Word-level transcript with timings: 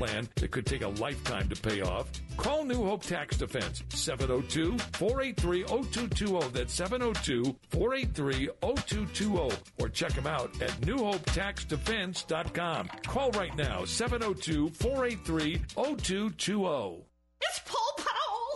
plan 0.00 0.26
that 0.36 0.50
could 0.50 0.64
take 0.64 0.80
a 0.82 0.88
lifetime 0.88 1.46
to 1.50 1.60
pay 1.60 1.82
off? 1.82 2.08
Call 2.38 2.64
New 2.64 2.82
Hope 2.84 3.02
Tax 3.02 3.36
Defense 3.36 3.82
702 3.90 4.78
483 4.94 5.64
0220. 5.64 6.48
That's 6.48 6.72
702 6.72 7.54
483 7.68 8.48
0220. 8.62 9.54
Or 9.78 9.90
check 9.90 10.14
them 10.14 10.26
out 10.26 10.50
at 10.62 10.70
newhopetaxdefense.com. 10.80 12.88
Call 13.06 13.30
right 13.32 13.54
now 13.56 13.84
702 13.84 14.70
483 14.70 15.58
0220. 15.74 17.04
It's 17.42 17.60
Paul! 17.66 17.79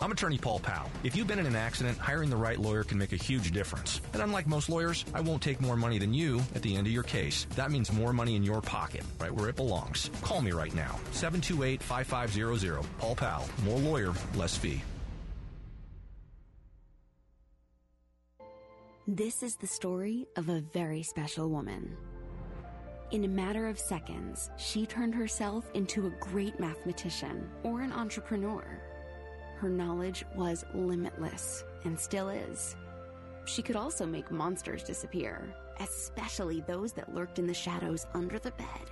I'm 0.05 0.13
attorney 0.13 0.37
Paul 0.37 0.59
Powell. 0.59 0.91
If 1.03 1.17
you've 1.17 1.27
been 1.27 1.39
in 1.39 1.47
an 1.47 1.57
accident, 1.57 1.97
hiring 1.97 2.29
the 2.29 2.37
right 2.37 2.61
lawyer 2.61 2.85
can 2.85 2.99
make 2.99 3.15
a 3.15 3.17
huge 3.17 3.53
difference. 3.53 4.03
And 4.13 4.21
unlike 4.21 4.47
most 4.47 4.69
lawyers, 4.69 5.03
I 5.15 5.23
won't 5.23 5.41
take 5.41 5.63
more 5.63 5.79
money 5.79 5.97
than 5.97 6.13
you 6.13 6.43
at 6.55 6.61
the 6.61 6.77
end 6.77 6.87
of 6.87 6.93
your 6.93 7.05
case. 7.05 7.47
That 7.57 7.71
means 7.71 7.91
more 7.91 8.13
money 8.13 8.37
in 8.37 8.43
your 8.43 8.61
pocket, 8.61 9.03
right 9.19 9.35
where 9.35 9.49
it 9.49 9.57
belongs. 9.57 10.11
Call 10.21 10.43
me 10.43 10.53
right 10.53 10.75
now. 10.75 11.01
728 11.13 11.83
5500. 11.83 12.83
Paul 12.99 13.17
Powell. 13.17 13.49
More 13.65 13.79
lawyer, 13.79 14.13
less 14.35 14.59
fee. 14.59 14.83
This 19.09 19.43
is 19.43 19.57
the 19.57 19.67
story 19.67 20.27
of 20.37 20.51
a 20.51 20.61
very 20.75 21.03
special 21.03 21.49
woman. 21.49 21.97
In 23.11 23.25
a 23.25 23.29
matter 23.29 23.69
of 23.69 23.79
seconds, 23.79 24.51
she 24.59 24.85
turned 24.85 25.15
herself 25.15 25.71
into 25.73 26.09
a 26.09 26.11
great 26.21 26.61
mathematician 26.61 27.49
or 27.63 27.81
an 27.81 27.93
entrepreneur. 27.93 28.84
Her 29.65 29.71
knowledge 29.71 30.27
was 30.35 30.67
limitless 30.75 31.65
and 31.85 31.99
still 31.99 32.29
is. 32.29 32.77
She 33.47 33.63
could 33.63 33.77
also 33.77 34.05
make 34.05 34.31
monsters 34.31 34.83
disappear, 34.83 35.55
especially 35.81 36.61
those 36.61 36.93
that 36.93 37.15
lurked 37.15 37.39
in 37.39 37.47
the 37.47 37.55
shadows 37.55 38.07
under 38.13 38.39
the 38.39 38.51
bed. 38.51 38.91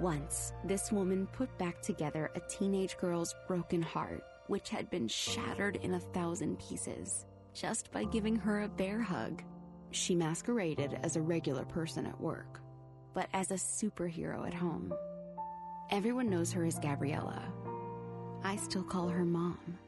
Once, 0.00 0.52
this 0.64 0.90
woman 0.90 1.28
put 1.28 1.56
back 1.56 1.80
together 1.80 2.32
a 2.34 2.40
teenage 2.40 2.96
girl's 2.96 3.32
broken 3.46 3.80
heart, 3.80 4.24
which 4.48 4.70
had 4.70 4.90
been 4.90 5.06
shattered 5.06 5.76
in 5.76 5.94
a 5.94 6.00
thousand 6.00 6.58
pieces, 6.58 7.24
just 7.54 7.92
by 7.92 8.02
giving 8.02 8.34
her 8.34 8.62
a 8.62 8.68
bear 8.68 9.00
hug. 9.00 9.40
She 9.92 10.16
masqueraded 10.16 10.98
as 11.04 11.14
a 11.14 11.22
regular 11.22 11.64
person 11.64 12.06
at 12.06 12.20
work, 12.20 12.60
but 13.14 13.28
as 13.32 13.52
a 13.52 13.54
superhero 13.54 14.48
at 14.48 14.54
home. 14.54 14.92
Everyone 15.90 16.28
knows 16.28 16.50
her 16.50 16.64
as 16.64 16.80
Gabriella. 16.80 17.40
I 18.44 18.56
still 18.56 18.82
call 18.82 19.08
her 19.08 19.24
mom. 19.24 19.78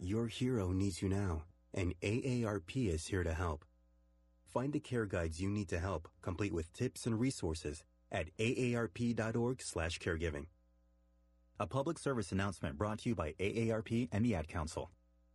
Your 0.00 0.26
hero 0.26 0.72
needs 0.72 1.00
you 1.00 1.08
now, 1.08 1.44
and 1.72 1.94
AARP 2.02 2.92
is 2.92 3.06
here 3.06 3.22
to 3.22 3.32
help. 3.32 3.64
Find 4.52 4.72
the 4.72 4.80
care 4.80 5.06
guides 5.06 5.40
you 5.40 5.48
need 5.48 5.68
to 5.68 5.78
help, 5.78 6.08
complete 6.22 6.52
with 6.52 6.72
tips 6.72 7.06
and 7.06 7.20
resources 7.20 7.84
at 8.10 8.36
aarp.org/caregiving. 8.38 10.46
A 11.60 11.66
public 11.66 11.98
service 11.98 12.32
announcement 12.32 12.78
brought 12.78 13.00
to 13.00 13.08
you 13.08 13.14
by 13.14 13.34
AARP 13.38 14.08
and 14.12 14.24
the 14.24 14.34
Ad 14.34 14.48
Council. 14.48 14.90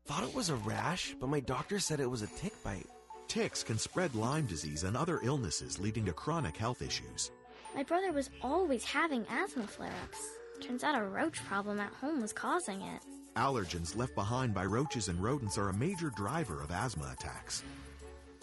Thought 0.05 0.23
it 0.23 0.33
was 0.33 0.49
a 0.49 0.55
rash, 0.55 1.15
but 1.19 1.29
my 1.29 1.39
doctor 1.39 1.79
said 1.79 1.99
it 1.99 2.09
was 2.09 2.23
a 2.23 2.27
tick 2.27 2.53
bite. 2.63 2.87
Ticks 3.27 3.63
can 3.63 3.77
spread 3.77 4.15
Lyme 4.15 4.45
disease 4.45 4.83
and 4.83 4.97
other 4.97 5.19
illnesses 5.23 5.79
leading 5.79 6.05
to 6.05 6.13
chronic 6.13 6.57
health 6.57 6.81
issues. 6.81 7.31
My 7.75 7.81
brother 7.81 8.11
was 8.11 8.29
always 8.41 8.83
having 8.83 9.25
asthma 9.29 9.65
flare 9.65 9.93
ups. 10.03 10.29
Turns 10.61 10.83
out 10.83 10.99
a 10.99 11.03
roach 11.03 11.43
problem 11.45 11.79
at 11.79 11.91
home 11.93 12.21
was 12.21 12.31
causing 12.31 12.81
it. 12.81 13.01
Allergens 13.35 13.95
left 13.95 14.13
behind 14.13 14.53
by 14.53 14.63
roaches 14.63 15.07
and 15.07 15.21
rodents 15.21 15.57
are 15.57 15.69
a 15.69 15.73
major 15.73 16.11
driver 16.11 16.61
of 16.61 16.69
asthma 16.69 17.09
attacks. 17.11 17.63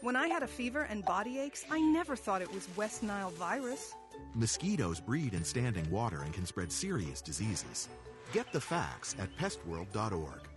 When 0.00 0.16
I 0.16 0.26
had 0.26 0.42
a 0.42 0.48
fever 0.48 0.82
and 0.90 1.04
body 1.04 1.38
aches, 1.38 1.64
I 1.70 1.80
never 1.80 2.16
thought 2.16 2.42
it 2.42 2.52
was 2.52 2.68
West 2.76 3.04
Nile 3.04 3.30
virus. 3.30 3.94
Mosquitoes 4.34 4.98
breed 4.98 5.32
in 5.32 5.44
standing 5.44 5.88
water 5.90 6.22
and 6.22 6.34
can 6.34 6.44
spread 6.44 6.72
serious 6.72 7.20
diseases. 7.22 7.88
Get 8.32 8.52
the 8.52 8.60
facts 8.60 9.14
at 9.18 9.36
pestworld.org. 9.36 10.49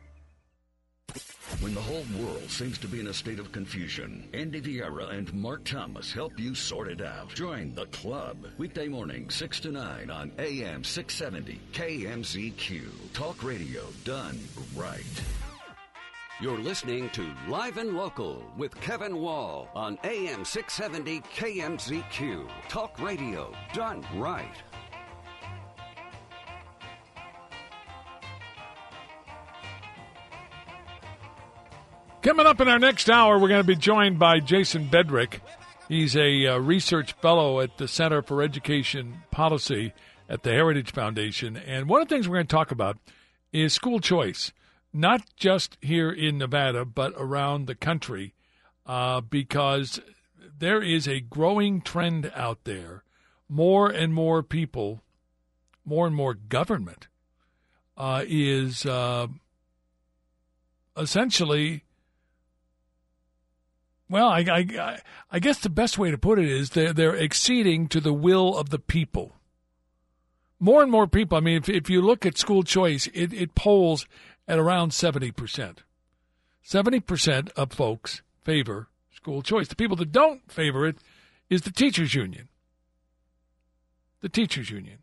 When 1.60 1.74
the 1.74 1.82
whole 1.82 2.06
world 2.20 2.50
seems 2.50 2.78
to 2.80 2.88
be 2.88 3.00
in 3.00 3.08
a 3.08 3.14
state 3.14 3.40
of 3.40 3.52
confusion, 3.52 4.28
Andy 4.34 4.62
Vieira 4.62 5.14
and 5.14 5.34
Mark 5.34 5.64
Thomas 5.64 6.12
help 6.12 6.38
you 6.38 6.54
sort 6.56 6.90
it 6.90 7.02
out. 7.02 7.30
Join 7.34 7.74
the 7.74 7.86
club. 7.88 8.38
Weekday 8.58 8.88
morning, 8.88 9.30
6 9.30 9.60
to 9.62 9.72
9 9.72 10.10
on 10.10 10.32
AM 10.40 10.84
670 10.84 11.60
KMZQ. 11.72 13.14
Talk 13.14 13.44
radio 13.44 13.84
done 14.04 14.40
right. 14.76 15.04
You're 16.42 16.60
listening 16.60 17.10
to 17.12 17.32
Live 17.48 17.78
and 17.78 17.96
Local 17.96 18.44
with 18.58 18.76
Kevin 18.82 19.18
Wall 19.18 19.70
on 19.74 19.98
AM 20.04 20.44
670 20.44 21.22
KMZQ. 21.36 22.50
Talk 22.68 23.00
radio 23.00 23.54
done 23.74 24.04
right. 24.16 24.56
Coming 32.24 32.46
up 32.46 32.62
in 32.62 32.70
our 32.70 32.80
next 32.80 33.10
hour, 33.10 33.38
we're 33.38 33.50
going 33.50 33.60
to 33.60 33.68
be 33.68 33.76
joined 33.76 34.18
by 34.18 34.40
Jason 34.40 34.88
Bedrick. 34.88 35.42
He's 35.90 36.16
a 36.16 36.48
uh, 36.48 36.58
research 36.58 37.12
fellow 37.22 37.60
at 37.60 37.78
the 37.78 37.86
Center 37.86 38.22
for 38.22 38.42
Education 38.42 39.24
Policy 39.30 39.92
at 40.30 40.44
the 40.44 40.52
Heritage 40.52 40.94
Foundation. 40.94 41.58
And 41.58 41.90
one 41.90 42.02
of 42.02 42.08
the 42.08 42.16
things 42.16 42.30
we're 42.30 42.38
going 42.38 42.48
to 42.48 42.56
talk 42.56 42.72
about 42.72 42.98
is 43.52 43.74
school 43.74 44.00
choice, 44.00 44.54
not 44.94 45.22
just 45.36 45.78
here 45.82 46.10
in 46.10 46.38
Nevada, 46.38 46.86
but 46.86 47.12
around 47.18 47.68
the 47.68 47.76
country, 47.76 48.34
uh, 48.86 49.20
because 49.20 50.00
there 50.58 50.82
is 50.82 51.10
a 51.10 51.20
growing 51.20 51.82
trend 51.82 52.32
out 52.34 52.64
there. 52.64 53.04
More 53.50 53.90
and 53.90 54.14
more 54.14 54.42
people, 54.44 55.02
more 55.84 56.08
and 56.08 56.16
more 56.16 56.36
government 56.36 57.10
uh, 57.98 58.24
is 58.26 58.86
uh, 58.86 59.28
essentially 60.96 61.84
well, 64.10 64.28
I, 64.28 64.40
I, 64.40 65.00
I 65.32 65.40
guess 65.40 65.60
the 65.60 65.70
best 65.70 65.98
way 65.98 66.12
to 66.12 66.18
put 66.18 66.40
it 66.40 66.50
is 66.50 66.72
they're, 66.72 66.94
they're 66.94 67.20
acceding 67.20 67.88
to 67.90 68.00
the 68.00 68.14
will 68.14 68.58
of 68.58 68.70
the 68.70 68.80
people. 68.80 69.34
More 70.60 70.82
and 70.82 70.92
more 70.92 71.08
people, 71.08 71.38
I 71.38 71.42
mean, 71.42 71.58
if, 71.58 71.70
if 71.70 71.90
you 71.90 72.02
look 72.02 72.26
at 72.26 72.38
school 72.38 72.64
choice, 72.64 73.08
it, 73.14 73.34
it 73.34 73.56
polls 73.56 74.06
at 74.48 74.60
around 74.60 74.92
70%. 74.92 75.78
70% 76.66 77.52
of 77.52 77.72
folks 77.72 78.22
favor 78.44 78.88
school 79.12 79.42
choice. 79.42 79.68
The 79.68 79.76
people 79.76 79.98
that 79.98 80.12
don't 80.12 80.50
favor 80.52 80.86
it 80.86 80.98
is 81.50 81.62
the 81.62 81.72
teachers 81.72 82.14
union. 82.14 82.50
The 84.22 84.30
teachers 84.30 84.70
union. 84.70 85.00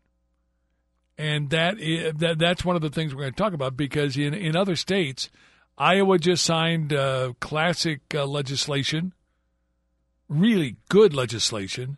And 1.17 1.49
that, 1.51 1.79
is, 1.79 2.15
that 2.15 2.39
that's 2.39 2.65
one 2.65 2.75
of 2.75 2.81
the 2.81 2.89
things 2.89 3.13
we're 3.13 3.21
going 3.21 3.33
to 3.33 3.37
talk 3.37 3.53
about 3.53 3.77
because 3.77 4.17
in, 4.17 4.33
in 4.33 4.55
other 4.55 4.75
states– 4.75 5.29
Iowa 5.81 6.19
just 6.19 6.45
signed 6.45 6.93
uh, 6.93 7.33
classic 7.39 8.01
uh, 8.13 8.27
legislation, 8.27 9.13
really 10.29 10.75
good 10.89 11.11
legislation 11.11 11.97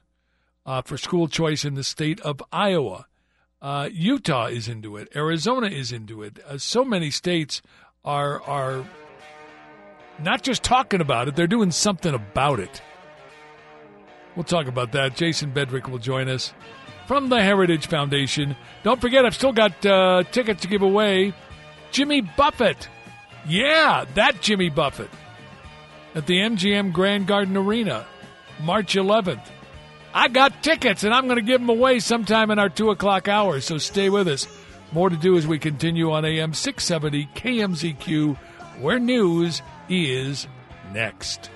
uh, 0.65 0.81
for 0.83 0.97
school 0.97 1.27
choice 1.27 1.65
in 1.65 1.73
the 1.73 1.83
state 1.83 2.21
of 2.21 2.41
Iowa. 2.49 3.07
Uh, 3.61 3.89
Utah 3.91 4.45
is 4.45 4.69
into 4.69 4.95
it. 4.95 5.09
Arizona 5.13 5.67
is 5.67 5.91
into 5.91 6.23
it. 6.23 6.39
Uh, 6.47 6.57
so 6.57 6.85
many 6.85 7.11
states 7.11 7.61
are 8.05 8.41
are 8.43 8.85
not 10.17 10.43
just 10.43 10.63
talking 10.63 11.01
about 11.01 11.27
it; 11.27 11.35
they're 11.35 11.45
doing 11.45 11.71
something 11.71 12.13
about 12.13 12.61
it. 12.61 12.81
We'll 14.37 14.45
talk 14.45 14.67
about 14.67 14.93
that. 14.93 15.17
Jason 15.17 15.51
Bedrick 15.51 15.89
will 15.89 15.99
join 15.99 16.29
us 16.29 16.53
from 17.05 17.27
the 17.27 17.41
Heritage 17.41 17.87
Foundation. 17.87 18.55
Don't 18.83 19.01
forget, 19.01 19.25
I've 19.25 19.35
still 19.35 19.51
got 19.51 19.85
uh, 19.85 20.23
tickets 20.31 20.61
to 20.61 20.69
give 20.69 20.83
away. 20.83 21.33
Jimmy 21.91 22.21
Buffett 22.21 22.87
yeah, 23.47 24.05
that 24.15 24.41
Jimmy 24.41 24.69
Buffett 24.69 25.09
at 26.15 26.27
the 26.27 26.37
MGM 26.37 26.93
Grand 26.93 27.27
Garden 27.27 27.57
Arena, 27.57 28.05
March 28.61 28.95
11th. 28.95 29.45
I 30.13 30.27
got 30.27 30.61
tickets 30.61 31.03
and 31.03 31.13
I'm 31.13 31.25
going 31.25 31.37
to 31.37 31.41
give 31.41 31.59
them 31.59 31.69
away 31.69 31.99
sometime 31.99 32.51
in 32.51 32.59
our 32.59 32.69
2 32.69 32.91
o'clock 32.91 33.27
hour, 33.27 33.59
so 33.61 33.77
stay 33.77 34.09
with 34.09 34.27
us. 34.27 34.47
More 34.91 35.09
to 35.09 35.17
do 35.17 35.37
as 35.37 35.47
we 35.47 35.57
continue 35.57 36.11
on 36.11 36.23
AM 36.23 36.53
670 36.53 37.27
KMZQ, 37.33 38.37
where 38.79 38.99
news 38.99 39.61
is 39.89 40.47
next. 40.93 41.49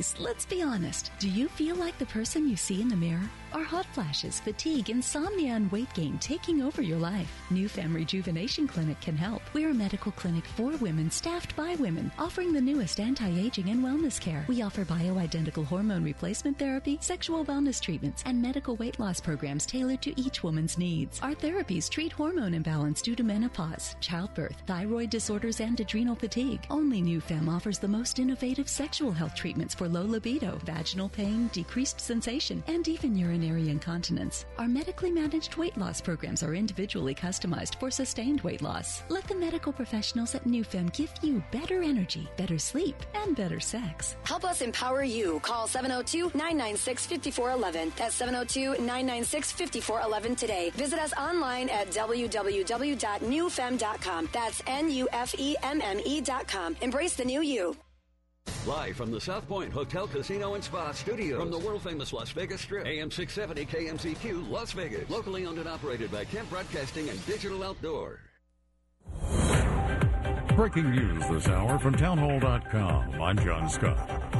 Ladies, 0.00 0.18
let's 0.18 0.46
be 0.46 0.62
honest. 0.62 1.10
Do 1.18 1.28
you 1.28 1.48
feel 1.48 1.76
like 1.76 1.98
the 1.98 2.06
person 2.06 2.48
you 2.48 2.56
see 2.56 2.80
in 2.80 2.88
the 2.88 2.96
mirror? 2.96 3.28
Are 3.52 3.64
hot 3.64 3.86
flashes, 3.86 4.38
fatigue, 4.38 4.90
insomnia, 4.90 5.54
and 5.54 5.70
weight 5.72 5.92
gain 5.92 6.18
taking 6.18 6.62
over 6.62 6.82
your 6.82 6.98
life? 6.98 7.30
NuFemme 7.50 7.94
Rejuvenation 7.94 8.68
Clinic 8.68 9.00
can 9.00 9.16
help. 9.16 9.42
We're 9.52 9.70
a 9.70 9.74
medical 9.74 10.12
clinic 10.12 10.44
for 10.44 10.70
women, 10.76 11.10
staffed 11.10 11.56
by 11.56 11.74
women, 11.74 12.12
offering 12.16 12.52
the 12.52 12.60
newest 12.60 13.00
anti-aging 13.00 13.70
and 13.70 13.84
wellness 13.84 14.20
care. 14.20 14.44
We 14.46 14.62
offer 14.62 14.84
bioidentical 14.84 15.66
hormone 15.66 16.04
replacement 16.04 16.60
therapy, 16.60 16.98
sexual 17.00 17.44
wellness 17.44 17.80
treatments, 17.80 18.22
and 18.24 18.40
medical 18.40 18.76
weight 18.76 19.00
loss 19.00 19.20
programs 19.20 19.66
tailored 19.66 20.02
to 20.02 20.20
each 20.20 20.44
woman's 20.44 20.78
needs. 20.78 21.20
Our 21.20 21.34
therapies 21.34 21.90
treat 21.90 22.12
hormone 22.12 22.54
imbalance 22.54 23.02
due 23.02 23.16
to 23.16 23.24
menopause, 23.24 23.96
childbirth, 24.00 24.62
thyroid 24.68 25.10
disorders, 25.10 25.58
and 25.60 25.78
adrenal 25.80 26.14
fatigue. 26.14 26.64
Only 26.70 27.02
NuFemme 27.02 27.48
offers 27.48 27.80
the 27.80 27.88
most 27.88 28.20
innovative 28.20 28.68
sexual 28.68 29.10
health 29.10 29.34
treatments 29.34 29.74
for 29.74 29.88
low 29.88 30.04
libido, 30.04 30.60
vaginal 30.64 31.08
pain, 31.08 31.50
decreased 31.52 32.00
sensation, 32.00 32.62
and 32.68 32.86
even 32.86 33.16
urinary 33.40 33.70
incontinence. 33.70 34.44
Our 34.58 34.68
medically 34.68 35.10
managed 35.10 35.56
weight 35.56 35.76
loss 35.76 36.00
programs 36.00 36.42
are 36.42 36.54
individually 36.54 37.14
customized 37.14 37.78
for 37.78 37.90
sustained 37.90 38.40
weight 38.42 38.62
loss. 38.62 39.02
Let 39.08 39.24
the 39.24 39.34
medical 39.34 39.72
professionals 39.72 40.34
at 40.34 40.44
NuFemme 40.44 40.92
give 40.92 41.12
you 41.22 41.42
better 41.50 41.82
energy, 41.82 42.28
better 42.36 42.58
sleep, 42.58 42.96
and 43.14 43.34
better 43.36 43.60
sex. 43.60 44.16
Help 44.24 44.44
us 44.44 44.62
empower 44.62 45.02
you. 45.02 45.40
Call 45.40 45.66
702 45.66 46.36
996 46.36 47.06
5411. 47.06 47.92
That's 47.96 48.14
702 48.14 48.82
996 48.82 49.52
5411 49.52 50.36
today. 50.36 50.70
Visit 50.76 50.98
us 50.98 51.12
online 51.14 51.68
at 51.68 51.88
www.nufemme.com. 51.88 54.28
That's 54.32 54.62
N 54.66 54.90
U 54.90 55.08
F 55.12 55.34
E 55.38 55.56
M 55.62 55.80
M 55.82 56.00
E.com. 56.04 56.76
Embrace 56.80 57.14
the 57.14 57.24
new 57.24 57.42
you. 57.42 57.76
Live 58.66 58.96
from 58.96 59.10
the 59.10 59.20
South 59.20 59.48
Point 59.48 59.72
Hotel, 59.72 60.06
Casino, 60.06 60.54
and 60.54 60.62
Spa 60.62 60.92
Studios. 60.92 61.40
From 61.40 61.50
the 61.50 61.58
world 61.58 61.82
famous 61.82 62.12
Las 62.12 62.30
Vegas 62.30 62.60
Strip. 62.60 62.86
AM 62.86 63.10
670 63.10 63.66
KMZQ, 63.66 64.50
Las 64.50 64.72
Vegas. 64.72 65.08
Locally 65.08 65.46
owned 65.46 65.58
and 65.58 65.68
operated 65.68 66.10
by 66.10 66.24
Kemp 66.24 66.50
Broadcasting 66.50 67.08
and 67.08 67.26
Digital 67.26 67.62
Outdoor. 67.64 68.20
Breaking 70.56 70.90
news 70.90 71.26
this 71.28 71.48
hour 71.48 71.78
from 71.78 71.94
townhall.com. 71.94 73.20
I'm 73.20 73.38
John 73.38 73.68
Scott. 73.68 74.39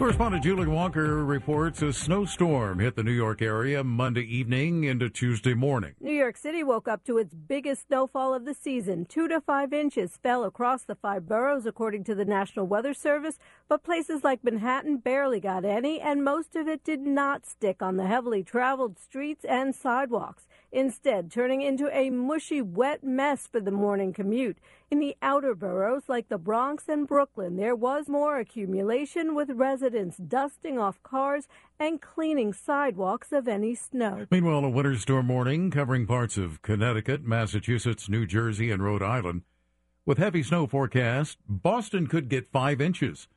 Correspondent 0.00 0.42
Julie 0.42 0.66
Walker 0.66 1.22
reports 1.26 1.82
a 1.82 1.92
snowstorm 1.92 2.78
hit 2.78 2.96
the 2.96 3.02
New 3.02 3.12
York 3.12 3.42
area 3.42 3.84
Monday 3.84 4.22
evening 4.22 4.84
into 4.84 5.10
Tuesday 5.10 5.52
morning. 5.52 5.92
New 6.00 6.10
York 6.10 6.38
City 6.38 6.64
woke 6.64 6.88
up 6.88 7.04
to 7.04 7.18
its 7.18 7.34
biggest 7.34 7.86
snowfall 7.86 8.32
of 8.32 8.46
the 8.46 8.54
season. 8.54 9.04
Two 9.04 9.28
to 9.28 9.42
five 9.42 9.74
inches 9.74 10.18
fell 10.22 10.44
across 10.44 10.84
the 10.84 10.94
five 10.94 11.28
boroughs, 11.28 11.66
according 11.66 12.04
to 12.04 12.14
the 12.14 12.24
National 12.24 12.66
Weather 12.66 12.94
Service, 12.94 13.36
but 13.68 13.84
places 13.84 14.24
like 14.24 14.42
Manhattan 14.42 14.96
barely 14.96 15.38
got 15.38 15.66
any, 15.66 16.00
and 16.00 16.24
most 16.24 16.56
of 16.56 16.66
it 16.66 16.82
did 16.82 17.00
not 17.00 17.44
stick 17.44 17.82
on 17.82 17.98
the 17.98 18.06
heavily 18.06 18.42
traveled 18.42 18.98
streets 18.98 19.44
and 19.44 19.74
sidewalks 19.74 20.48
instead 20.72 21.30
turning 21.30 21.60
into 21.60 21.94
a 21.94 22.08
mushy, 22.08 22.62
wet 22.62 23.04
mess 23.04 23.46
for 23.46 23.60
the 23.60 23.70
morning 23.70 24.14
commute. 24.14 24.56
In 24.90 24.98
the 24.98 25.16
outer 25.22 25.54
boroughs 25.54 26.08
like 26.08 26.28
the 26.28 26.36
Bronx 26.36 26.88
and 26.88 27.06
Brooklyn, 27.06 27.54
there 27.54 27.76
was 27.76 28.08
more 28.08 28.40
accumulation 28.40 29.36
with 29.36 29.48
residents 29.50 30.16
dusting 30.16 30.80
off 30.80 31.00
cars 31.04 31.46
and 31.78 32.02
cleaning 32.02 32.52
sidewalks 32.52 33.30
of 33.30 33.46
any 33.46 33.76
snow. 33.76 34.26
Meanwhile, 34.32 34.64
a 34.64 34.68
winter 34.68 34.96
storm 34.98 35.28
warning 35.28 35.70
covering 35.70 36.08
parts 36.08 36.36
of 36.36 36.60
Connecticut, 36.62 37.22
Massachusetts, 37.22 38.08
New 38.08 38.26
Jersey, 38.26 38.72
and 38.72 38.82
Rhode 38.82 39.00
Island. 39.00 39.42
With 40.04 40.18
heavy 40.18 40.42
snow 40.42 40.66
forecast, 40.66 41.38
Boston 41.48 42.08
could 42.08 42.28
get 42.28 42.50
five 42.50 42.80
inches. 42.80 43.28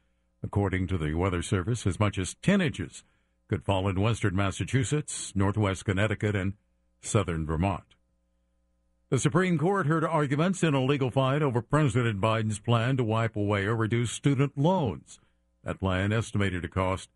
According 0.42 0.88
to 0.88 0.98
the 0.98 1.14
Weather 1.14 1.44
Service, 1.44 1.86
as 1.86 2.00
much 2.00 2.18
as 2.18 2.36
10 2.42 2.62
inches 2.62 3.04
could 3.48 3.64
fall 3.64 3.88
in 3.88 4.02
western 4.02 4.36
Massachusetts, 4.36 5.32
northwest 5.36 5.86
Connecticut, 5.86 6.36
and 6.36 6.54
southern 7.00 7.46
Vermont. 7.46 7.94
The 9.14 9.20
Supreme 9.20 9.60
Court 9.60 9.86
heard 9.86 10.04
arguments 10.04 10.64
in 10.64 10.74
a 10.74 10.84
legal 10.84 11.12
fight 11.12 11.44
over 11.44 11.62
President 11.62 12.20
Biden's 12.20 12.58
plan 12.58 12.98
to 12.98 13.04
wipe 13.04 13.36
away 13.36 13.66
or 13.66 13.76
reduce 13.76 14.10
student 14.10 14.58
loans. 14.58 15.20
That 15.64 15.80
plan 15.80 16.12
estimated 16.12 16.64
to 16.64 16.68
cost 16.68 17.10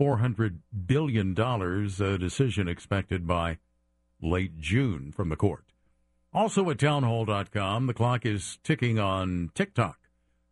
$400 0.00 0.56
billion, 0.84 1.40
a 1.40 2.18
decision 2.18 2.66
expected 2.66 3.24
by 3.24 3.58
late 4.20 4.58
June 4.58 5.12
from 5.12 5.28
the 5.28 5.36
court. 5.36 5.66
Also 6.34 6.68
at 6.70 6.80
townhall.com, 6.80 7.86
the 7.86 7.94
clock 7.94 8.26
is 8.26 8.58
ticking 8.64 8.98
on 8.98 9.52
TikTok. 9.54 10.08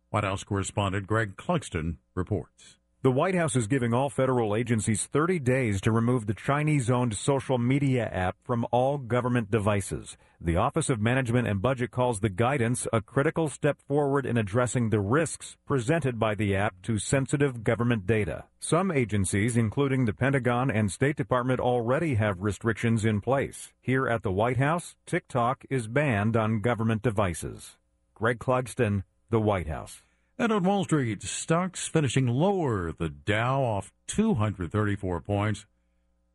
White 0.09 0.23
House 0.23 0.45
correspondent 0.45 1.05
Greg 1.05 1.35
Clugston 1.35 1.97
reports. 2.15 2.77
The 3.07 3.11
White 3.11 3.35
House 3.35 3.55
is 3.55 3.67
giving 3.67 3.93
all 3.93 4.09
federal 4.09 4.53
agencies 4.53 5.05
30 5.05 5.39
days 5.39 5.79
to 5.79 5.93
remove 5.93 6.25
the 6.25 6.33
Chinese 6.33 6.89
owned 6.89 7.15
social 7.15 7.57
media 7.57 8.05
app 8.05 8.35
from 8.43 8.67
all 8.69 8.97
government 8.97 9.49
devices. 9.49 10.17
The 10.41 10.57
Office 10.57 10.89
of 10.89 10.99
Management 10.99 11.47
and 11.47 11.61
Budget 11.61 11.89
calls 11.89 12.19
the 12.19 12.27
guidance 12.27 12.85
a 12.91 12.99
critical 12.99 13.47
step 13.47 13.77
forward 13.87 14.25
in 14.25 14.35
addressing 14.35 14.89
the 14.89 14.99
risks 14.99 15.55
presented 15.65 16.19
by 16.19 16.35
the 16.35 16.53
app 16.53 16.81
to 16.81 16.99
sensitive 16.99 17.63
government 17.63 18.05
data. 18.05 18.43
Some 18.59 18.91
agencies, 18.91 19.55
including 19.55 20.03
the 20.03 20.11
Pentagon 20.11 20.69
and 20.69 20.91
State 20.91 21.15
Department, 21.15 21.61
already 21.61 22.15
have 22.15 22.41
restrictions 22.41 23.05
in 23.05 23.21
place. 23.21 23.71
Here 23.79 24.05
at 24.09 24.23
the 24.23 24.33
White 24.33 24.57
House, 24.57 24.97
TikTok 25.05 25.63
is 25.69 25.87
banned 25.87 26.35
on 26.35 26.59
government 26.59 27.03
devices. 27.03 27.77
Greg 28.13 28.39
Clugston, 28.39 29.05
The 29.29 29.39
White 29.39 29.69
House. 29.69 30.03
And 30.39 30.51
on 30.51 30.63
Wall 30.63 30.83
Street, 30.83 31.23
stocks 31.23 31.87
finishing 31.87 32.27
lower. 32.27 32.91
The 32.91 33.09
Dow 33.09 33.63
off 33.63 33.91
234 34.07 35.21
points. 35.21 35.65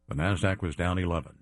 The 0.08 0.16
Nasdaq 0.16 0.60
was 0.60 0.74
down 0.74 0.98
11. 0.98 1.41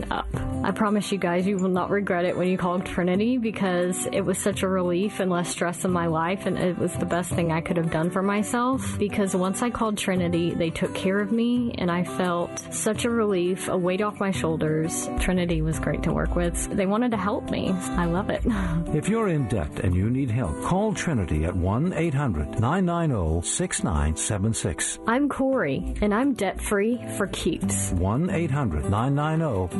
up. 0.09 0.27
I 0.63 0.71
promise 0.71 1.11
you 1.11 1.17
guys, 1.17 1.47
you 1.47 1.57
will 1.57 1.69
not 1.69 1.89
regret 1.89 2.23
it 2.23 2.37
when 2.37 2.47
you 2.47 2.57
call 2.57 2.79
Trinity 2.81 3.37
because 3.37 4.05
it 4.11 4.21
was 4.21 4.37
such 4.37 4.61
a 4.61 4.67
relief 4.67 5.19
and 5.19 5.31
less 5.31 5.49
stress 5.49 5.83
in 5.83 5.91
my 5.91 6.05
life, 6.05 6.45
and 6.45 6.57
it 6.57 6.77
was 6.77 6.93
the 6.97 7.05
best 7.05 7.31
thing 7.31 7.51
I 7.51 7.61
could 7.61 7.77
have 7.77 7.89
done 7.89 8.11
for 8.11 8.21
myself. 8.21 8.97
Because 8.99 9.35
once 9.35 9.63
I 9.63 9.71
called 9.71 9.97
Trinity, 9.97 10.53
they 10.53 10.69
took 10.69 10.93
care 10.93 11.19
of 11.19 11.31
me, 11.31 11.73
and 11.79 11.89
I 11.89 12.03
felt 12.03 12.59
such 12.71 13.05
a 13.05 13.09
relief, 13.09 13.69
a 13.69 13.77
weight 13.77 14.01
off 14.01 14.19
my 14.19 14.29
shoulders. 14.29 15.09
Trinity 15.19 15.63
was 15.63 15.79
great 15.79 16.03
to 16.03 16.13
work 16.13 16.35
with. 16.35 16.55
They 16.69 16.85
wanted 16.85 17.11
to 17.11 17.17
help 17.17 17.49
me. 17.49 17.71
I 17.71 18.05
love 18.05 18.29
it. 18.29 18.43
If 18.91 19.07
you're 19.07 19.29
in 19.29 19.47
debt 19.47 19.79
and 19.79 19.95
you 19.95 20.09
need 20.09 20.29
help, 20.29 20.61
call 20.63 20.93
Trinity 20.93 21.45
at 21.45 21.55
1 21.55 21.93
800 21.93 22.59
990 22.59 23.47
6976. 23.47 24.99
I'm 25.07 25.29
Corey, 25.29 25.95
and 26.01 26.13
I'm 26.13 26.33
debt 26.33 26.61
free 26.61 27.01
for 27.17 27.27
keeps. 27.27 27.91
1 27.91 28.29
800 28.29 28.89
990 28.89 29.79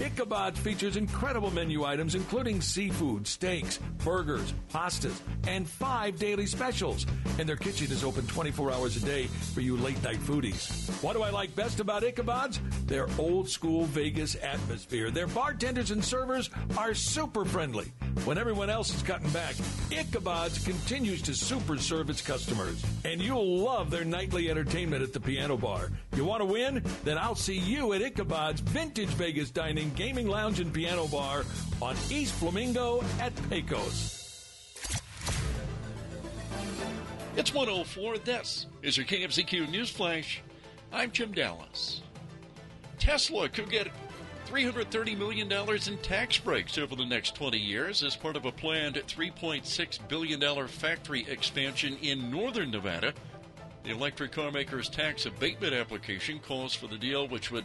Ichabod 0.00 0.58
features 0.58 0.96
incredible 0.96 1.50
menu 1.52 1.84
items 1.84 2.14
including 2.14 2.60
seafood, 2.60 3.26
steaks, 3.26 3.78
burgers, 4.04 4.52
pastas, 4.72 5.20
and 5.46 5.68
five 5.68 6.18
daily 6.18 6.46
specials. 6.46 7.06
And 7.38 7.48
their 7.48 7.56
kitchen 7.56 7.90
is 7.92 8.02
open 8.04 8.26
24 8.26 8.72
hours 8.72 8.96
a 8.96 9.06
day 9.06 9.26
for 9.54 9.60
you 9.60 9.76
late 9.76 10.02
night 10.02 10.18
foodies. 10.18 10.90
What 11.02 11.14
do 11.14 11.22
I 11.22 11.30
like 11.30 11.54
best 11.54 11.80
about 11.80 12.02
Ichabod's? 12.02 12.60
Their 12.86 13.06
old 13.18 13.48
school 13.48 13.84
Vegas 13.84 14.36
atmosphere. 14.36 15.10
Their 15.10 15.26
bartenders 15.28 15.90
and 15.90 16.04
servers 16.04 16.50
are 16.76 16.94
super 16.94 17.44
friendly. 17.44 17.92
When 18.24 18.38
everyone 18.38 18.70
else 18.70 18.94
is 18.94 19.02
cutting 19.02 19.30
back, 19.30 19.54
Ichabod's 19.90 20.64
continues 20.64 21.20
to 21.22 21.34
super 21.34 21.76
serve 21.78 22.10
its 22.10 22.20
customers. 22.20 22.84
And 23.04 23.20
you'll 23.20 23.58
love 23.58 23.90
their 23.90 24.04
nightly 24.04 24.50
entertainment 24.50 25.02
at 25.02 25.12
the 25.12 25.20
piano 25.20 25.56
bar. 25.56 25.90
You 26.16 26.24
want 26.24 26.40
to 26.40 26.46
win? 26.46 26.82
Then 27.04 27.18
I'll 27.18 27.34
see 27.34 27.58
you 27.58 27.92
at 27.92 28.02
Ichabod's 28.02 28.60
Vintage 28.60 29.08
Vegas 29.10 29.50
Dining 29.50 29.83
Shopping, 29.84 29.96
Gaming 29.96 30.28
Lounge, 30.28 30.60
and 30.60 30.72
Piano 30.72 31.06
Bar 31.06 31.44
on 31.82 31.96
East 32.10 32.34
Flamingo 32.34 33.02
at 33.20 33.32
Pecos. 33.50 34.20
It's 37.36 37.52
104. 37.52 38.18
This 38.18 38.66
is 38.82 38.96
your 38.96 39.06
KMZQ 39.06 39.68
News 39.70 39.90
Flash. 39.90 40.42
I'm 40.92 41.10
Jim 41.10 41.32
Dallas. 41.32 42.02
Tesla 42.98 43.48
could 43.48 43.68
get 43.68 43.88
$330 44.46 45.18
million 45.18 45.50
in 45.50 45.98
tax 45.98 46.38
breaks 46.38 46.78
over 46.78 46.94
the 46.94 47.04
next 47.04 47.34
20 47.34 47.58
years 47.58 48.02
as 48.02 48.16
part 48.16 48.36
of 48.36 48.46
a 48.46 48.52
planned 48.52 48.94
$3.6 48.94 50.08
billion 50.08 50.68
factory 50.68 51.26
expansion 51.28 51.96
in 52.00 52.30
northern 52.30 52.70
Nevada. 52.70 53.12
The 53.82 53.90
electric 53.90 54.32
car 54.32 54.50
maker's 54.50 54.88
tax 54.88 55.26
abatement 55.26 55.74
application 55.74 56.38
calls 56.38 56.74
for 56.74 56.86
the 56.86 56.96
deal, 56.96 57.28
which 57.28 57.50
would 57.50 57.64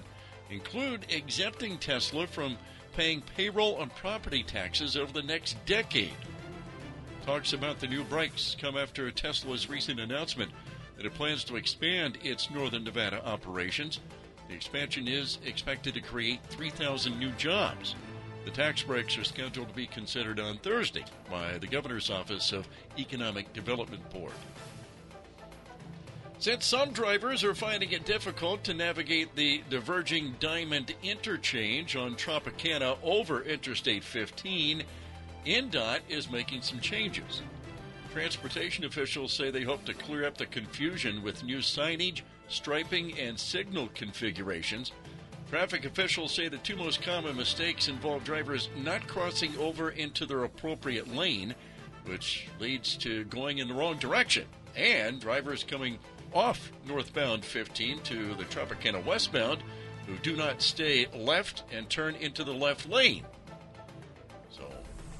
include 0.49 1.05
exempting 1.09 1.77
Tesla 1.77 2.27
from 2.27 2.57
paying 2.95 3.21
payroll 3.35 3.81
and 3.81 3.93
property 3.95 4.43
taxes 4.43 4.97
over 4.97 5.13
the 5.13 5.23
next 5.23 5.63
decade. 5.65 6.13
Talks 7.25 7.53
about 7.53 7.79
the 7.79 7.87
new 7.87 8.03
breaks 8.03 8.55
come 8.59 8.77
after 8.77 9.09
Tesla's 9.11 9.69
recent 9.69 9.99
announcement 9.99 10.51
that 10.97 11.05
it 11.05 11.13
plans 11.13 11.43
to 11.45 11.55
expand 11.55 12.17
its 12.23 12.49
northern 12.49 12.83
Nevada 12.83 13.25
operations. 13.25 13.99
The 14.47 14.55
expansion 14.55 15.07
is 15.07 15.37
expected 15.45 15.93
to 15.93 16.01
create 16.01 16.39
3,000 16.49 17.19
new 17.19 17.31
jobs. 17.31 17.95
The 18.45 18.51
tax 18.51 18.81
breaks 18.81 19.17
are 19.17 19.23
scheduled 19.23 19.69
to 19.69 19.75
be 19.75 19.85
considered 19.85 20.39
on 20.39 20.57
Thursday 20.57 21.05
by 21.29 21.57
the 21.59 21.67
Governor's 21.67 22.09
Office 22.09 22.51
of 22.51 22.67
Economic 22.97 23.53
Development 23.53 24.09
Board. 24.11 24.33
Since 26.39 26.67
some 26.67 26.91
drivers 26.91 27.43
are 27.43 27.53
finding 27.53 27.91
it 27.91 28.05
difficult 28.05 28.63
to 28.63 28.73
navigate 28.73 29.35
the 29.35 29.61
diverging 29.69 30.37
Diamond 30.39 30.95
interchange 31.03 31.97
on 31.97 32.15
Tropicana 32.15 32.97
over 33.03 33.41
Interstate 33.41 34.05
15, 34.05 34.83
NDOT 35.45 35.99
is 36.07 36.31
making 36.31 36.61
some 36.61 36.79
changes. 36.79 37.41
Transportation 38.13 38.85
officials 38.85 39.33
say 39.33 39.51
they 39.51 39.63
hope 39.63 39.83
to 39.83 39.93
clear 39.93 40.25
up 40.25 40.37
the 40.37 40.45
confusion 40.45 41.21
with 41.23 41.43
new 41.43 41.57
signage, 41.57 42.21
striping, 42.47 43.19
and 43.19 43.37
signal 43.37 43.89
configurations. 43.93 44.93
Traffic 45.49 45.83
officials 45.83 46.33
say 46.33 46.47
the 46.47 46.57
two 46.59 46.77
most 46.77 47.01
common 47.01 47.35
mistakes 47.35 47.89
involve 47.89 48.23
drivers 48.23 48.69
not 48.77 49.05
crossing 49.07 49.57
over 49.57 49.89
into 49.89 50.25
their 50.25 50.45
appropriate 50.45 51.13
lane, 51.13 51.53
which 52.05 52.47
leads 52.61 52.95
to 52.95 53.25
going 53.25 53.57
in 53.57 53.67
the 53.67 53.73
wrong 53.73 53.97
direction, 53.97 54.45
and 54.77 55.19
drivers 55.19 55.65
coming 55.65 55.99
off 56.33 56.71
northbound 56.87 57.43
15 57.43 58.01
to 58.01 58.35
the 58.35 58.45
Tropicana 58.45 59.03
westbound 59.03 59.63
who 60.07 60.17
do 60.17 60.35
not 60.35 60.61
stay 60.61 61.05
left 61.15 61.63
and 61.71 61.89
turn 61.89 62.15
into 62.15 62.43
the 62.43 62.53
left 62.53 62.89
lane. 62.89 63.23
So 64.49 64.63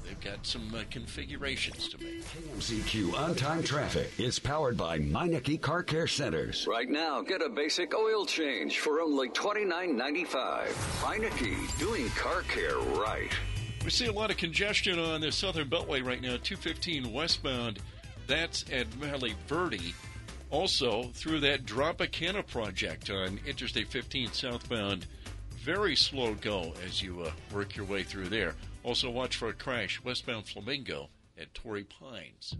they've 0.04 0.20
got 0.20 0.44
some 0.44 0.74
uh, 0.74 0.82
configurations 0.90 1.88
to 1.90 1.98
make. 2.02 2.24
KMZQ 2.24 3.14
on 3.14 3.34
time 3.36 3.62
traffic 3.62 4.10
is 4.18 4.38
powered 4.38 4.76
by 4.76 4.98
Meineke 4.98 5.60
Car 5.60 5.84
Care 5.84 6.08
Centers. 6.08 6.66
Right 6.66 6.88
now, 6.88 7.22
get 7.22 7.40
a 7.40 7.48
basic 7.48 7.94
oil 7.94 8.26
change 8.26 8.80
for 8.80 9.00
only 9.00 9.28
$29.95. 9.28 10.66
Meineke, 11.02 11.78
doing 11.78 12.08
car 12.10 12.42
care 12.42 12.78
right. 12.78 13.30
We 13.84 13.90
see 13.90 14.06
a 14.06 14.12
lot 14.12 14.30
of 14.30 14.36
congestion 14.36 14.98
on 14.98 15.20
the 15.20 15.32
Southern 15.32 15.70
Beltway 15.70 16.04
right 16.04 16.20
now, 16.20 16.36
215 16.42 17.12
westbound. 17.12 17.78
That's 18.26 18.64
at 18.70 18.88
Valle 18.88 19.34
Verde. 19.46 19.94
Also, 20.50 21.04
through 21.14 21.40
that 21.40 21.64
Tropicana 21.64 22.44
project 22.44 23.08
on 23.08 23.38
Interstate 23.46 23.86
15 23.86 24.32
southbound, 24.32 25.06
very 25.58 25.94
slow 25.94 26.34
go 26.34 26.74
as 26.84 27.00
you 27.00 27.22
uh, 27.22 27.30
work 27.52 27.76
your 27.76 27.86
way 27.86 28.02
through 28.02 28.28
there. 28.28 28.54
Also, 28.82 29.08
watch 29.08 29.36
for 29.36 29.48
a 29.48 29.52
crash 29.52 30.02
westbound 30.02 30.46
Flamingo 30.46 31.08
at 31.38 31.54
Torrey 31.54 31.84
Pines. 31.84 32.56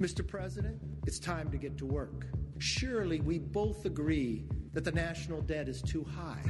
Mr. 0.00 0.26
President, 0.26 0.82
it's 1.06 1.20
time 1.20 1.50
to 1.50 1.56
get 1.56 1.78
to 1.78 1.86
work. 1.86 2.26
Surely 2.58 3.20
we 3.20 3.38
both 3.38 3.84
agree 3.84 4.44
that 4.72 4.84
the 4.84 4.92
national 4.92 5.40
debt 5.42 5.68
is 5.68 5.80
too 5.80 6.04
high. 6.04 6.42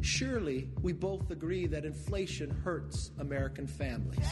Surely 0.00 0.70
we 0.82 0.92
both 0.92 1.30
agree 1.30 1.66
that 1.66 1.84
inflation 1.84 2.50
hurts 2.50 3.10
American 3.18 3.66
families. 3.66 4.26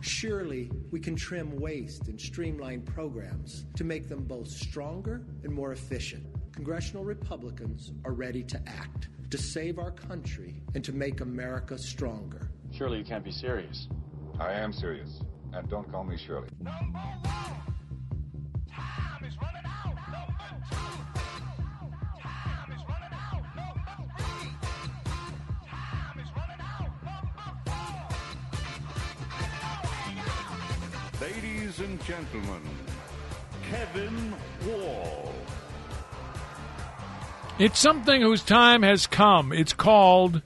Surely 0.00 0.70
we 0.90 1.00
can 1.00 1.16
trim 1.16 1.56
waste 1.56 2.08
and 2.08 2.20
streamline 2.20 2.82
programs 2.82 3.66
to 3.76 3.84
make 3.84 4.08
them 4.08 4.24
both 4.24 4.48
stronger 4.48 5.26
and 5.42 5.52
more 5.52 5.72
efficient. 5.72 6.24
Congressional 6.52 7.04
Republicans 7.04 7.92
are 8.04 8.12
ready 8.12 8.42
to 8.42 8.60
act, 8.66 9.08
to 9.30 9.38
save 9.38 9.78
our 9.78 9.90
country, 9.90 10.62
and 10.74 10.84
to 10.84 10.92
make 10.92 11.20
America 11.20 11.76
stronger. 11.76 12.50
Surely 12.72 12.98
you 12.98 13.04
can't 13.04 13.24
be 13.24 13.32
serious. 13.32 13.88
I 14.38 14.52
am 14.52 14.72
serious. 14.72 15.20
And 15.52 15.68
don't 15.68 15.90
call 15.90 16.04
me 16.04 16.16
Shirley. 16.16 16.48
Ladies 31.68 31.84
and 31.84 32.04
gentlemen, 32.04 32.62
Kevin 33.68 34.34
Wall. 34.66 35.34
It's 37.58 37.78
something 37.78 38.22
whose 38.22 38.42
time 38.42 38.82
has 38.82 39.06
come. 39.06 39.52
It's 39.52 39.74
called 39.74 40.40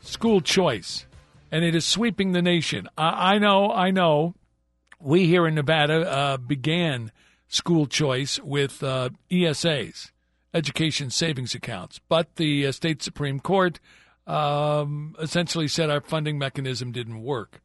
school 0.00 0.40
choice, 0.40 1.06
and 1.50 1.64
it 1.64 1.74
is 1.74 1.84
sweeping 1.84 2.30
the 2.30 2.40
nation. 2.40 2.88
I, 2.96 3.34
I 3.34 3.38
know, 3.38 3.72
I 3.72 3.90
know. 3.90 4.36
We 5.00 5.26
here 5.26 5.44
in 5.44 5.56
Nevada 5.56 6.08
uh, 6.08 6.36
began 6.36 7.10
school 7.48 7.86
choice 7.86 8.38
with 8.38 8.80
uh, 8.80 9.10
ESAs, 9.32 10.12
education 10.54 11.10
savings 11.10 11.56
accounts, 11.56 11.98
but 12.08 12.36
the 12.36 12.64
uh, 12.64 12.70
state 12.70 13.02
supreme 13.02 13.40
court 13.40 13.80
um, 14.24 15.16
essentially 15.20 15.66
said 15.66 15.90
our 15.90 16.00
funding 16.00 16.38
mechanism 16.38 16.92
didn't 16.92 17.24
work. 17.24 17.60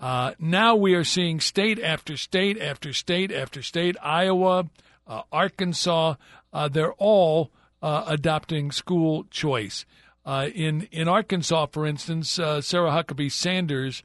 Uh, 0.00 0.32
now 0.38 0.74
we 0.74 0.94
are 0.94 1.04
seeing 1.04 1.40
state 1.40 1.80
after 1.80 2.16
state 2.16 2.60
after 2.60 2.92
state 2.92 3.30
after 3.32 3.62
state, 3.62 3.96
Iowa, 4.02 4.68
uh, 5.06 5.22
Arkansas, 5.32 6.14
uh, 6.52 6.68
they're 6.68 6.94
all 6.94 7.50
uh, 7.82 8.04
adopting 8.06 8.72
school 8.72 9.24
choice. 9.30 9.84
Uh, 10.24 10.48
in 10.54 10.88
in 10.90 11.08
Arkansas, 11.08 11.66
for 11.66 11.86
instance, 11.86 12.38
uh, 12.38 12.60
Sarah 12.60 12.90
Huckabee 12.90 13.30
Sanders 13.30 14.02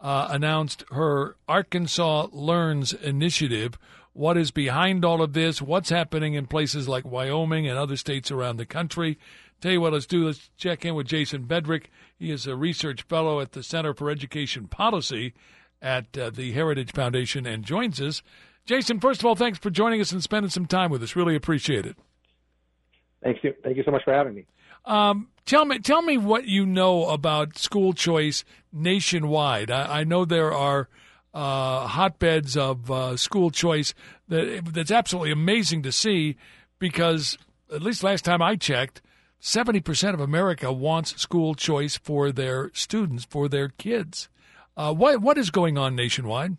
announced 0.00 0.84
her 0.90 1.36
Arkansas 1.48 2.26
Learns 2.32 2.92
initiative. 2.92 3.78
What 4.12 4.36
is 4.36 4.50
behind 4.50 5.04
all 5.04 5.22
of 5.22 5.32
this? 5.32 5.62
What's 5.62 5.88
happening 5.88 6.34
in 6.34 6.46
places 6.46 6.88
like 6.88 7.04
Wyoming 7.06 7.66
and 7.66 7.78
other 7.78 7.96
states 7.96 8.30
around 8.30 8.58
the 8.58 8.66
country? 8.66 9.18
Tell 9.62 9.70
you 9.70 9.80
what, 9.80 9.92
let's 9.92 10.06
do. 10.06 10.26
Let's 10.26 10.50
check 10.56 10.84
in 10.84 10.96
with 10.96 11.06
Jason 11.06 11.44
Bedrick. 11.44 11.84
He 12.18 12.32
is 12.32 12.48
a 12.48 12.56
research 12.56 13.02
fellow 13.02 13.40
at 13.40 13.52
the 13.52 13.62
Center 13.62 13.94
for 13.94 14.10
Education 14.10 14.66
Policy 14.66 15.34
at 15.80 16.18
uh, 16.18 16.30
the 16.30 16.50
Heritage 16.50 16.90
Foundation 16.90 17.46
and 17.46 17.64
joins 17.64 18.00
us. 18.00 18.22
Jason, 18.66 18.98
first 18.98 19.20
of 19.20 19.26
all, 19.26 19.36
thanks 19.36 19.60
for 19.60 19.70
joining 19.70 20.00
us 20.00 20.10
and 20.10 20.20
spending 20.20 20.50
some 20.50 20.66
time 20.66 20.90
with 20.90 21.00
us. 21.00 21.14
Really 21.14 21.36
appreciate 21.36 21.86
it. 21.86 21.96
Thank 23.22 23.44
you. 23.44 23.54
Thank 23.62 23.76
you 23.76 23.84
so 23.84 23.92
much 23.92 24.02
for 24.02 24.12
having 24.12 24.34
me. 24.34 24.46
Um, 24.84 25.28
tell 25.46 25.64
me, 25.64 25.78
tell 25.78 26.02
me 26.02 26.18
what 26.18 26.46
you 26.48 26.66
know 26.66 27.06
about 27.06 27.56
school 27.56 27.92
choice 27.92 28.44
nationwide. 28.72 29.70
I, 29.70 30.00
I 30.00 30.04
know 30.04 30.24
there 30.24 30.52
are 30.52 30.88
uh, 31.32 31.86
hotbeds 31.86 32.56
of 32.56 32.90
uh, 32.90 33.16
school 33.16 33.52
choice 33.52 33.94
that 34.26 34.64
that's 34.72 34.90
absolutely 34.90 35.30
amazing 35.30 35.82
to 35.82 35.92
see 35.92 36.36
because 36.80 37.38
at 37.72 37.80
least 37.80 38.02
last 38.02 38.24
time 38.24 38.42
I 38.42 38.56
checked, 38.56 39.00
70% 39.42 40.14
of 40.14 40.20
America 40.20 40.72
wants 40.72 41.20
school 41.20 41.56
choice 41.56 41.96
for 41.96 42.30
their 42.30 42.70
students, 42.74 43.24
for 43.24 43.48
their 43.48 43.68
kids. 43.68 44.28
Uh, 44.76 44.94
what, 44.94 45.20
what 45.20 45.36
is 45.36 45.50
going 45.50 45.76
on 45.76 45.96
nationwide? 45.96 46.56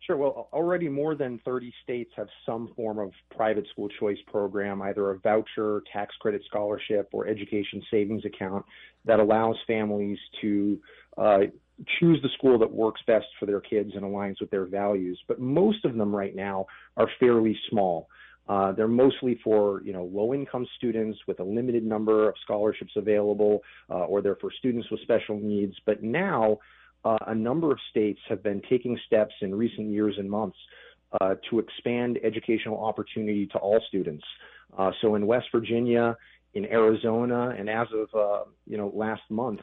Sure. 0.00 0.16
Well, 0.16 0.48
already 0.52 0.88
more 0.88 1.14
than 1.14 1.40
30 1.44 1.72
states 1.84 2.10
have 2.16 2.26
some 2.44 2.72
form 2.74 2.98
of 2.98 3.12
private 3.36 3.68
school 3.70 3.88
choice 4.00 4.18
program, 4.26 4.82
either 4.82 5.12
a 5.12 5.18
voucher, 5.20 5.84
tax 5.92 6.16
credit 6.20 6.42
scholarship, 6.48 7.08
or 7.12 7.28
education 7.28 7.80
savings 7.88 8.24
account 8.24 8.64
that 9.04 9.20
allows 9.20 9.54
families 9.64 10.18
to 10.40 10.80
uh, 11.16 11.38
choose 12.00 12.20
the 12.22 12.28
school 12.36 12.58
that 12.58 12.72
works 12.72 13.00
best 13.06 13.26
for 13.38 13.46
their 13.46 13.60
kids 13.60 13.92
and 13.94 14.02
aligns 14.02 14.40
with 14.40 14.50
their 14.50 14.64
values. 14.64 15.20
But 15.28 15.38
most 15.38 15.84
of 15.84 15.94
them 15.94 16.14
right 16.14 16.34
now 16.34 16.66
are 16.96 17.08
fairly 17.20 17.56
small. 17.70 18.08
Uh, 18.48 18.72
they're 18.72 18.88
mostly 18.88 19.38
for 19.44 19.82
you 19.84 19.92
know 19.92 20.04
low 20.12 20.34
income 20.34 20.66
students 20.76 21.18
with 21.26 21.38
a 21.40 21.44
limited 21.44 21.84
number 21.84 22.28
of 22.28 22.34
scholarships 22.42 22.92
available, 22.96 23.62
uh, 23.88 24.04
or 24.04 24.20
they're 24.20 24.36
for 24.36 24.50
students 24.58 24.90
with 24.90 25.00
special 25.02 25.38
needs. 25.38 25.74
But 25.86 26.02
now, 26.02 26.58
uh, 27.04 27.18
a 27.28 27.34
number 27.34 27.70
of 27.70 27.78
states 27.90 28.20
have 28.28 28.42
been 28.42 28.60
taking 28.68 28.98
steps 29.06 29.34
in 29.42 29.54
recent 29.54 29.90
years 29.90 30.16
and 30.18 30.28
months 30.28 30.56
uh, 31.20 31.36
to 31.50 31.60
expand 31.60 32.18
educational 32.24 32.84
opportunity 32.84 33.46
to 33.46 33.58
all 33.58 33.80
students. 33.88 34.24
Uh, 34.76 34.90
so 35.00 35.14
in 35.14 35.26
West 35.26 35.46
Virginia, 35.52 36.16
in 36.54 36.64
Arizona, 36.66 37.54
and 37.56 37.70
as 37.70 37.86
of 37.94 38.08
uh, 38.14 38.44
you 38.66 38.76
know 38.76 38.90
last 38.94 39.22
month, 39.30 39.60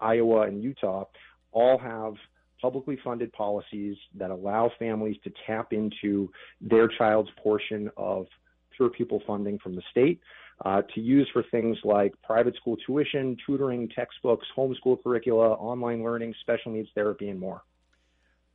Iowa 0.00 0.42
and 0.42 0.62
Utah 0.62 1.04
all 1.50 1.78
have 1.78 2.14
publicly 2.60 2.98
funded 3.02 3.32
policies 3.32 3.96
that 4.14 4.30
allow 4.30 4.70
families 4.78 5.16
to 5.24 5.32
tap 5.46 5.72
into 5.72 6.30
their 6.60 6.88
child's 6.88 7.30
portion 7.42 7.90
of 7.96 8.26
pure 8.76 8.90
pupil 8.90 9.22
funding 9.26 9.58
from 9.58 9.74
the 9.74 9.82
state 9.90 10.20
uh, 10.64 10.82
to 10.94 11.00
use 11.00 11.28
for 11.32 11.44
things 11.50 11.76
like 11.84 12.14
private 12.22 12.56
school 12.56 12.76
tuition, 12.84 13.36
tutoring, 13.46 13.88
textbooks, 13.88 14.46
homeschool 14.56 15.02
curricula, 15.02 15.52
online 15.52 16.02
learning, 16.02 16.34
special 16.40 16.72
needs 16.72 16.88
therapy, 16.94 17.28
and 17.28 17.38
more. 17.38 17.62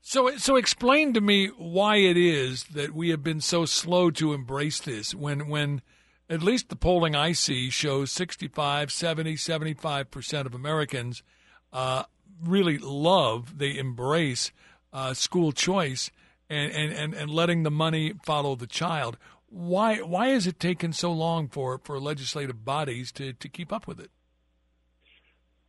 So, 0.01 0.35
so 0.35 0.57
explain 0.57 1.13
to 1.13 1.21
me 1.21 1.47
why 1.47 1.97
it 1.97 2.17
is 2.17 2.65
that 2.65 2.93
we 2.93 3.09
have 3.09 3.23
been 3.23 3.39
so 3.39 3.65
slow 3.65 4.11
to 4.11 4.33
embrace 4.33 4.81
this 4.81 5.15
when, 5.15 5.47
when 5.47 5.81
at 6.29 6.43
least 6.43 6.67
the 6.67 6.75
polling 6.75 7.15
I 7.15 7.31
see 7.31 7.69
shows 7.69 8.11
65, 8.11 8.91
70, 8.91 9.35
75% 9.35 10.45
of 10.45 10.53
Americans 10.53 11.23
uh, 11.71 12.03
really 12.45 12.77
love, 12.77 13.57
they 13.57 13.77
embrace 13.77 14.51
uh, 14.91 15.13
school 15.13 15.51
choice 15.51 16.11
and, 16.49 16.71
and, 16.71 16.93
and, 16.93 17.13
and 17.13 17.31
letting 17.31 17.63
the 17.63 17.71
money 17.71 18.13
follow 18.23 18.55
the 18.55 18.67
child. 18.67 19.17
Why, 19.49 19.97
why 19.97 20.29
has 20.29 20.47
it 20.47 20.59
taken 20.59 20.93
so 20.93 21.11
long 21.11 21.47
for, 21.47 21.79
for 21.83 21.99
legislative 21.99 22.65
bodies 22.65 23.11
to, 23.13 23.33
to 23.33 23.49
keep 23.49 23.71
up 23.71 23.87
with 23.87 23.99
it? 23.99 24.09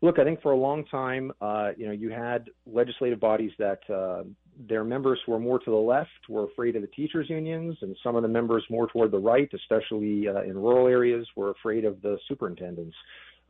Look, 0.00 0.18
I 0.18 0.24
think 0.24 0.42
for 0.42 0.52
a 0.52 0.56
long 0.56 0.84
time, 0.84 1.32
uh, 1.40 1.70
you 1.76 1.86
know, 1.86 1.92
you 1.92 2.10
had 2.10 2.50
legislative 2.66 3.20
bodies 3.20 3.52
that 3.58 3.80
uh, 3.88 4.24
their 4.68 4.84
members 4.84 5.18
were 5.26 5.38
more 5.38 5.58
to 5.58 5.70
the 5.70 5.76
left 5.76 6.10
were 6.28 6.44
afraid 6.44 6.76
of 6.76 6.82
the 6.82 6.88
teachers' 6.88 7.30
unions, 7.30 7.76
and 7.80 7.96
some 8.02 8.14
of 8.14 8.22
the 8.22 8.28
members 8.28 8.62
more 8.68 8.86
toward 8.88 9.10
the 9.10 9.18
right, 9.18 9.48
especially 9.54 10.28
uh, 10.28 10.42
in 10.42 10.58
rural 10.58 10.88
areas, 10.88 11.26
were 11.36 11.50
afraid 11.50 11.86
of 11.86 12.02
the 12.02 12.18
superintendents. 12.28 12.94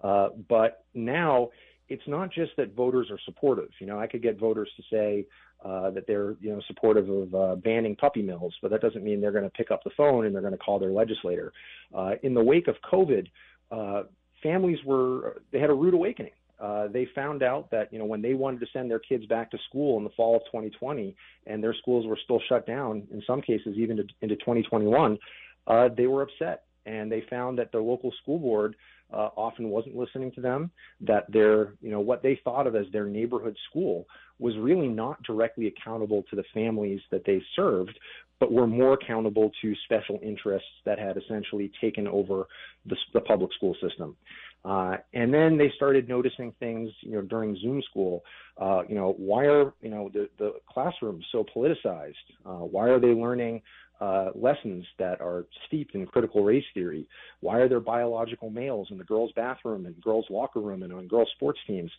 Uh, 0.00 0.28
but 0.48 0.84
now, 0.94 1.50
it's 1.88 2.06
not 2.06 2.32
just 2.32 2.52
that 2.56 2.74
voters 2.74 3.10
are 3.10 3.18
supportive. 3.24 3.70
You 3.78 3.86
know, 3.86 3.98
I 3.98 4.06
could 4.06 4.22
get 4.22 4.38
voters 4.38 4.70
to 4.76 4.82
say 4.90 5.26
uh, 5.64 5.90
that 5.90 6.06
they're 6.06 6.36
you 6.40 6.52
know 6.52 6.60
supportive 6.66 7.08
of 7.08 7.34
uh, 7.34 7.56
banning 7.56 7.96
puppy 7.96 8.22
mills, 8.22 8.54
but 8.62 8.70
that 8.70 8.80
doesn't 8.80 9.04
mean 9.04 9.20
they're 9.20 9.32
going 9.32 9.44
to 9.44 9.50
pick 9.50 9.70
up 9.70 9.84
the 9.84 9.90
phone 9.96 10.26
and 10.26 10.34
they're 10.34 10.42
going 10.42 10.52
to 10.52 10.58
call 10.58 10.78
their 10.78 10.92
legislator. 10.92 11.52
Uh, 11.94 12.12
in 12.22 12.34
the 12.34 12.42
wake 12.42 12.68
of 12.68 12.76
COVID, 12.90 13.26
uh, 13.70 14.04
families 14.42 14.78
were 14.84 15.42
they 15.52 15.58
had 15.60 15.70
a 15.70 15.74
rude 15.74 15.94
awakening 15.94 16.32
uh, 16.60 16.88
they 16.88 17.06
found 17.14 17.42
out 17.42 17.70
that 17.70 17.92
you 17.92 17.98
know 17.98 18.04
when 18.04 18.22
they 18.22 18.34
wanted 18.34 18.60
to 18.60 18.66
send 18.72 18.90
their 18.90 18.98
kids 18.98 19.26
back 19.26 19.50
to 19.50 19.58
school 19.68 19.98
in 19.98 20.04
the 20.04 20.10
fall 20.10 20.36
of 20.36 20.42
2020 20.46 21.14
and 21.46 21.62
their 21.62 21.74
schools 21.74 22.06
were 22.06 22.18
still 22.22 22.40
shut 22.48 22.66
down 22.66 23.06
in 23.12 23.22
some 23.26 23.42
cases 23.42 23.76
even 23.76 23.96
to, 23.96 24.04
into 24.22 24.36
2021 24.36 25.18
uh, 25.66 25.88
they 25.96 26.06
were 26.06 26.22
upset 26.22 26.62
and 26.86 27.10
they 27.10 27.22
found 27.30 27.58
that 27.58 27.72
the 27.72 27.78
local 27.78 28.12
school 28.22 28.38
board 28.38 28.76
uh, 29.12 29.28
often 29.36 29.68
wasn't 29.68 29.94
listening 29.94 30.32
to 30.32 30.40
them 30.40 30.70
that 31.00 31.30
their 31.32 31.74
you 31.80 31.90
know 31.90 32.00
what 32.00 32.22
they 32.22 32.40
thought 32.44 32.66
of 32.66 32.74
as 32.74 32.86
their 32.92 33.06
neighborhood 33.06 33.56
school 33.70 34.06
was 34.38 34.56
really 34.58 34.88
not 34.88 35.22
directly 35.22 35.66
accountable 35.66 36.24
to 36.28 36.36
the 36.36 36.44
families 36.52 37.00
that 37.10 37.24
they 37.24 37.40
served 37.54 37.98
but 38.40 38.52
were 38.52 38.66
more 38.66 38.94
accountable 38.94 39.50
to 39.62 39.74
special 39.84 40.18
interests 40.22 40.68
that 40.84 40.98
had 40.98 41.16
essentially 41.16 41.70
taken 41.80 42.06
over 42.08 42.46
the, 42.86 42.96
the 43.12 43.20
public 43.20 43.52
school 43.54 43.76
system. 43.80 44.16
Uh, 44.64 44.96
and 45.12 45.32
then 45.32 45.58
they 45.58 45.70
started 45.76 46.08
noticing 46.08 46.52
things, 46.58 46.90
you 47.00 47.12
know, 47.12 47.22
during 47.22 47.56
Zoom 47.60 47.82
school. 47.90 48.24
Uh, 48.56 48.82
you 48.88 48.94
know, 48.94 49.14
why 49.18 49.44
are 49.44 49.74
you 49.82 49.90
know 49.90 50.10
the 50.12 50.28
the 50.38 50.52
classrooms 50.72 51.24
so 51.32 51.44
politicized? 51.54 52.14
Uh, 52.46 52.64
why 52.64 52.88
are 52.88 52.98
they 53.00 53.08
learning 53.08 53.60
uh, 54.00 54.30
lessons 54.34 54.84
that 54.98 55.20
are 55.20 55.44
steeped 55.66 55.94
in 55.94 56.06
critical 56.06 56.44
race 56.44 56.64
theory? 56.72 57.08
Why 57.40 57.58
are 57.58 57.68
there 57.68 57.80
biological 57.80 58.50
males 58.50 58.88
in 58.90 58.98
the 58.98 59.04
girls' 59.04 59.32
bathroom 59.36 59.86
and 59.86 60.00
girls' 60.00 60.26
locker 60.30 60.60
room 60.60 60.82
and 60.82 60.92
on 60.92 61.08
girls' 61.08 61.28
sports 61.36 61.58
teams? 61.66 61.90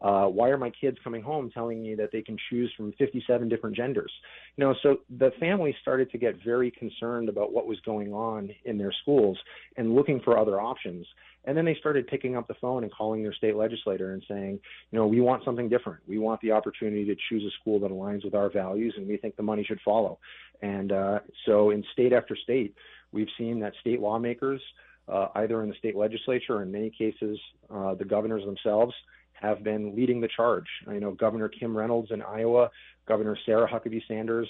Uh, 0.00 0.26
why 0.26 0.48
are 0.48 0.58
my 0.58 0.70
kids 0.70 0.98
coming 1.04 1.22
home 1.22 1.50
telling 1.50 1.82
me 1.82 1.94
that 1.94 2.10
they 2.12 2.22
can 2.22 2.36
choose 2.50 2.72
from 2.76 2.92
57 2.98 3.48
different 3.48 3.76
genders? 3.76 4.10
You 4.56 4.64
know, 4.64 4.74
so 4.82 4.98
the 5.18 5.30
families 5.38 5.74
started 5.80 6.10
to 6.10 6.18
get 6.18 6.34
very 6.44 6.70
concerned 6.70 7.28
about 7.28 7.52
what 7.52 7.66
was 7.66 7.78
going 7.86 8.12
on 8.12 8.50
in 8.64 8.76
their 8.76 8.92
schools 9.02 9.38
and 9.76 9.94
looking 9.94 10.20
for 10.24 10.38
other 10.38 10.60
options. 10.60 11.06
And 11.46 11.56
then 11.56 11.64
they 11.64 11.74
started 11.74 12.06
picking 12.06 12.36
up 12.36 12.48
the 12.48 12.54
phone 12.54 12.84
and 12.84 12.92
calling 12.92 13.22
their 13.22 13.34
state 13.34 13.56
legislator 13.56 14.12
and 14.12 14.24
saying, 14.28 14.60
you 14.90 14.98
know, 14.98 15.06
we 15.06 15.20
want 15.20 15.44
something 15.44 15.68
different. 15.68 16.00
We 16.06 16.18
want 16.18 16.40
the 16.40 16.52
opportunity 16.52 17.04
to 17.04 17.16
choose 17.28 17.42
a 17.44 17.50
school 17.60 17.78
that 17.80 17.90
aligns 17.90 18.24
with 18.24 18.34
our 18.34 18.50
values, 18.50 18.94
and 18.96 19.06
we 19.06 19.16
think 19.16 19.36
the 19.36 19.42
money 19.42 19.64
should 19.64 19.80
follow. 19.84 20.18
And 20.62 20.92
uh, 20.92 21.20
so, 21.44 21.70
in 21.70 21.84
state 21.92 22.12
after 22.12 22.36
state, 22.36 22.74
we've 23.12 23.28
seen 23.36 23.60
that 23.60 23.74
state 23.80 24.00
lawmakers, 24.00 24.62
uh, 25.08 25.28
either 25.34 25.62
in 25.62 25.68
the 25.68 25.74
state 25.76 25.96
legislature 25.96 26.56
or 26.56 26.62
in 26.62 26.72
many 26.72 26.90
cases, 26.90 27.38
uh, 27.70 27.94
the 27.94 28.04
governors 28.04 28.44
themselves, 28.44 28.94
have 29.34 29.62
been 29.62 29.94
leading 29.94 30.20
the 30.20 30.28
charge. 30.34 30.66
You 30.90 31.00
know 31.00 31.12
Governor 31.12 31.48
Kim 31.48 31.76
Reynolds 31.76 32.10
in 32.10 32.22
Iowa, 32.22 32.70
Governor 33.06 33.36
Sarah 33.44 33.68
Huckabee 33.68 34.02
Sanders 34.08 34.48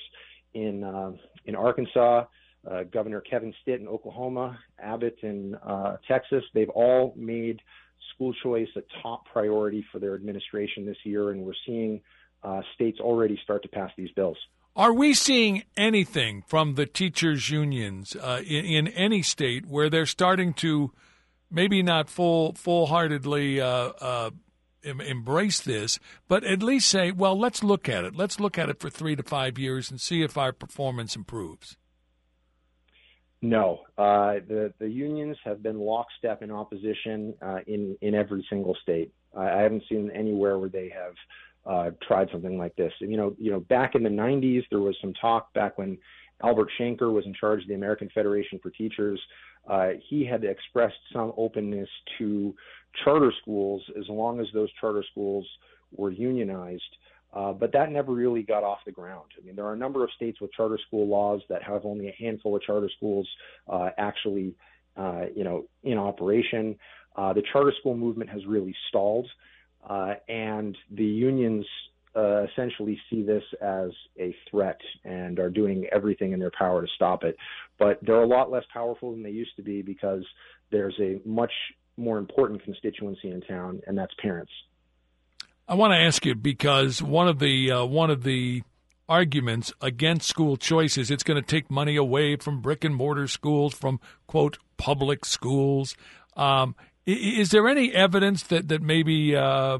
in 0.52 0.84
uh, 0.84 1.12
in 1.46 1.56
Arkansas 1.56 2.24
uh, 2.70 2.84
Governor 2.84 3.20
Kevin 3.20 3.54
Stitt 3.62 3.80
in 3.80 3.88
Oklahoma, 3.88 4.58
Abbott 4.78 5.18
in 5.22 5.54
uh, 5.56 5.96
Texas, 6.08 6.44
they've 6.54 6.68
all 6.70 7.14
made 7.16 7.60
school 8.14 8.32
choice 8.42 8.68
a 8.76 8.82
top 9.02 9.26
priority 9.26 9.84
for 9.90 9.98
their 9.98 10.14
administration 10.14 10.86
this 10.86 10.96
year, 11.04 11.30
and 11.30 11.42
we're 11.42 11.52
seeing 11.66 12.00
uh, 12.42 12.60
states 12.74 13.00
already 13.00 13.38
start 13.42 13.62
to 13.62 13.68
pass 13.68 13.90
these 13.96 14.10
bills. 14.12 14.36
Are 14.76 14.92
we 14.92 15.14
seeing 15.14 15.62
anything 15.76 16.42
from 16.46 16.74
the 16.74 16.84
teachers' 16.84 17.48
unions 17.48 18.16
uh, 18.16 18.42
in, 18.44 18.64
in, 18.64 18.88
any 18.88 19.22
state 19.22 19.66
where 19.66 19.88
they're 19.88 20.04
starting 20.04 20.52
to 20.54 20.90
maybe 21.48 21.80
not 21.80 22.10
full 22.10 22.54
full 22.54 22.86
heartedly 22.86 23.60
uh, 23.60 23.92
uh, 24.00 24.30
embrace 24.84 25.60
this, 25.60 26.00
but 26.26 26.42
at 26.42 26.62
least 26.62 26.88
say, 26.88 27.12
well, 27.12 27.38
let's 27.38 27.62
look 27.62 27.88
at 27.88 28.04
it. 28.04 28.16
Let's 28.16 28.40
look 28.40 28.58
at 28.58 28.68
it 28.68 28.80
for 28.80 28.90
three 28.90 29.14
to 29.14 29.22
five 29.22 29.58
years 29.58 29.90
and 29.90 30.00
see 30.00 30.22
if 30.22 30.36
our 30.36 30.52
performance 30.52 31.14
improves. 31.14 31.76
No, 33.44 33.80
uh, 33.98 34.40
the 34.48 34.72
the 34.78 34.88
unions 34.88 35.36
have 35.44 35.62
been 35.62 35.78
lockstep 35.78 36.42
in 36.42 36.50
opposition 36.50 37.34
uh, 37.42 37.58
in 37.66 37.94
in 38.00 38.14
every 38.14 38.42
single 38.48 38.74
state. 38.80 39.12
I, 39.36 39.50
I 39.50 39.60
haven't 39.60 39.82
seen 39.86 40.10
anywhere 40.14 40.58
where 40.58 40.70
they 40.70 40.88
have 40.88 41.12
uh, 41.66 41.90
tried 42.08 42.28
something 42.32 42.56
like 42.56 42.74
this. 42.76 42.90
And, 43.02 43.10
you 43.10 43.18
know, 43.18 43.36
you 43.38 43.50
know, 43.50 43.60
back 43.60 43.96
in 43.96 44.02
the 44.02 44.08
'90s, 44.08 44.62
there 44.70 44.80
was 44.80 44.96
some 44.98 45.12
talk 45.20 45.52
back 45.52 45.76
when 45.76 45.98
Albert 46.42 46.70
Shanker 46.80 47.12
was 47.12 47.26
in 47.26 47.34
charge 47.34 47.60
of 47.60 47.68
the 47.68 47.74
American 47.74 48.08
Federation 48.14 48.58
for 48.62 48.70
Teachers. 48.70 49.20
Uh, 49.68 49.90
he 50.08 50.24
had 50.24 50.42
expressed 50.44 50.96
some 51.12 51.34
openness 51.36 51.88
to 52.16 52.54
charter 53.04 53.30
schools 53.42 53.82
as 53.98 54.08
long 54.08 54.40
as 54.40 54.46
those 54.54 54.70
charter 54.80 55.04
schools 55.10 55.46
were 55.92 56.10
unionized. 56.10 56.96
Uh, 57.34 57.52
but 57.52 57.72
that 57.72 57.90
never 57.90 58.12
really 58.12 58.42
got 58.42 58.62
off 58.62 58.78
the 58.86 58.92
ground. 58.92 59.26
I 59.36 59.44
mean, 59.44 59.56
there 59.56 59.64
are 59.64 59.72
a 59.72 59.76
number 59.76 60.04
of 60.04 60.10
states 60.14 60.40
with 60.40 60.52
charter 60.52 60.78
school 60.86 61.08
laws 61.08 61.40
that 61.48 61.62
have 61.64 61.84
only 61.84 62.08
a 62.08 62.14
handful 62.16 62.54
of 62.54 62.62
charter 62.62 62.88
schools 62.96 63.28
uh, 63.68 63.90
actually, 63.98 64.54
uh, 64.96 65.24
you 65.34 65.42
know, 65.42 65.64
in 65.82 65.98
operation. 65.98 66.76
Uh, 67.16 67.32
the 67.32 67.42
charter 67.52 67.72
school 67.80 67.96
movement 67.96 68.30
has 68.30 68.46
really 68.46 68.74
stalled, 68.88 69.26
uh, 69.88 70.14
and 70.28 70.76
the 70.92 71.04
unions 71.04 71.66
uh, 72.16 72.44
essentially 72.44 73.00
see 73.10 73.22
this 73.22 73.42
as 73.60 73.90
a 74.18 74.34
threat 74.48 74.78
and 75.04 75.40
are 75.40 75.50
doing 75.50 75.86
everything 75.92 76.32
in 76.32 76.38
their 76.38 76.52
power 76.56 76.82
to 76.82 76.88
stop 76.94 77.24
it. 77.24 77.36
But 77.78 77.98
they're 78.02 78.22
a 78.22 78.26
lot 78.26 78.50
less 78.50 78.64
powerful 78.72 79.10
than 79.10 79.24
they 79.24 79.30
used 79.30 79.56
to 79.56 79.62
be 79.62 79.82
because 79.82 80.24
there's 80.70 80.94
a 81.00 81.20
much 81.24 81.52
more 81.96 82.18
important 82.18 82.62
constituency 82.62 83.30
in 83.30 83.40
town, 83.40 83.80
and 83.86 83.98
that's 83.98 84.14
parents. 84.22 84.52
I 85.66 85.74
want 85.74 85.92
to 85.92 85.98
ask 85.98 86.26
you 86.26 86.34
because 86.34 87.02
one 87.02 87.26
of 87.26 87.38
the 87.38 87.70
uh, 87.70 87.84
one 87.84 88.10
of 88.10 88.22
the 88.22 88.62
arguments 89.08 89.72
against 89.80 90.28
school 90.28 90.56
choice 90.56 90.98
is 90.98 91.10
it's 91.10 91.22
going 91.22 91.42
to 91.42 91.46
take 91.46 91.70
money 91.70 91.96
away 91.96 92.36
from 92.36 92.60
brick 92.60 92.84
and 92.84 92.94
mortar 92.94 93.28
schools, 93.28 93.72
from 93.74 94.00
quote 94.26 94.58
public 94.76 95.24
schools. 95.24 95.96
Um, 96.36 96.74
is 97.06 97.50
there 97.50 97.66
any 97.66 97.92
evidence 97.92 98.42
that 98.44 98.68
that 98.68 98.82
maybe 98.82 99.34
uh, 99.34 99.78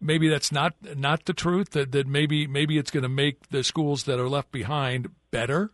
maybe 0.00 0.28
that's 0.28 0.50
not 0.50 0.74
not 0.96 1.26
the 1.26 1.32
truth? 1.32 1.70
That 1.70 1.92
that 1.92 2.08
maybe 2.08 2.48
maybe 2.48 2.76
it's 2.76 2.90
going 2.90 3.04
to 3.04 3.08
make 3.08 3.50
the 3.50 3.62
schools 3.62 4.04
that 4.04 4.18
are 4.18 4.28
left 4.28 4.50
behind 4.50 5.10
better? 5.30 5.70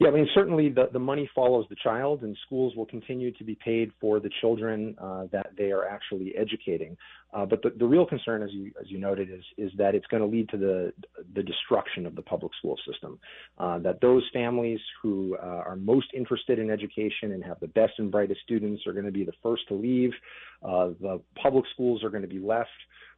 Yeah, 0.00 0.08
I 0.08 0.12
mean, 0.12 0.26
certainly 0.34 0.70
the, 0.70 0.88
the 0.90 0.98
money 0.98 1.28
follows 1.34 1.66
the 1.68 1.76
child, 1.76 2.22
and 2.22 2.34
schools 2.46 2.74
will 2.74 2.86
continue 2.86 3.32
to 3.32 3.44
be 3.44 3.54
paid 3.54 3.92
for 4.00 4.18
the 4.18 4.30
children 4.40 4.96
uh, 4.98 5.26
that 5.30 5.48
they 5.58 5.72
are 5.72 5.86
actually 5.86 6.34
educating. 6.38 6.96
Uh, 7.34 7.44
but 7.44 7.60
the, 7.62 7.74
the 7.78 7.84
real 7.84 8.06
concern, 8.06 8.42
as 8.42 8.48
you 8.50 8.72
as 8.80 8.90
you 8.90 8.98
noted, 8.98 9.28
is 9.30 9.44
is 9.58 9.70
that 9.76 9.94
it's 9.94 10.06
going 10.06 10.22
to 10.22 10.26
lead 10.26 10.48
to 10.48 10.56
the 10.56 10.94
the 11.34 11.42
destruction 11.42 12.06
of 12.06 12.16
the 12.16 12.22
public 12.22 12.50
school 12.58 12.78
system. 12.90 13.18
Uh, 13.58 13.78
that 13.80 14.00
those 14.00 14.22
families 14.32 14.80
who 15.02 15.36
uh, 15.36 15.46
are 15.66 15.76
most 15.76 16.06
interested 16.14 16.58
in 16.58 16.70
education 16.70 17.32
and 17.32 17.44
have 17.44 17.60
the 17.60 17.68
best 17.68 17.92
and 17.98 18.10
brightest 18.10 18.40
students 18.40 18.86
are 18.86 18.94
going 18.94 19.04
to 19.04 19.12
be 19.12 19.24
the 19.24 19.34
first 19.42 19.68
to 19.68 19.74
leave. 19.74 20.12
Uh, 20.62 20.88
the 21.02 21.20
public 21.42 21.66
schools 21.74 22.02
are 22.02 22.10
going 22.10 22.22
to 22.22 22.28
be 22.28 22.38
left 22.38 22.70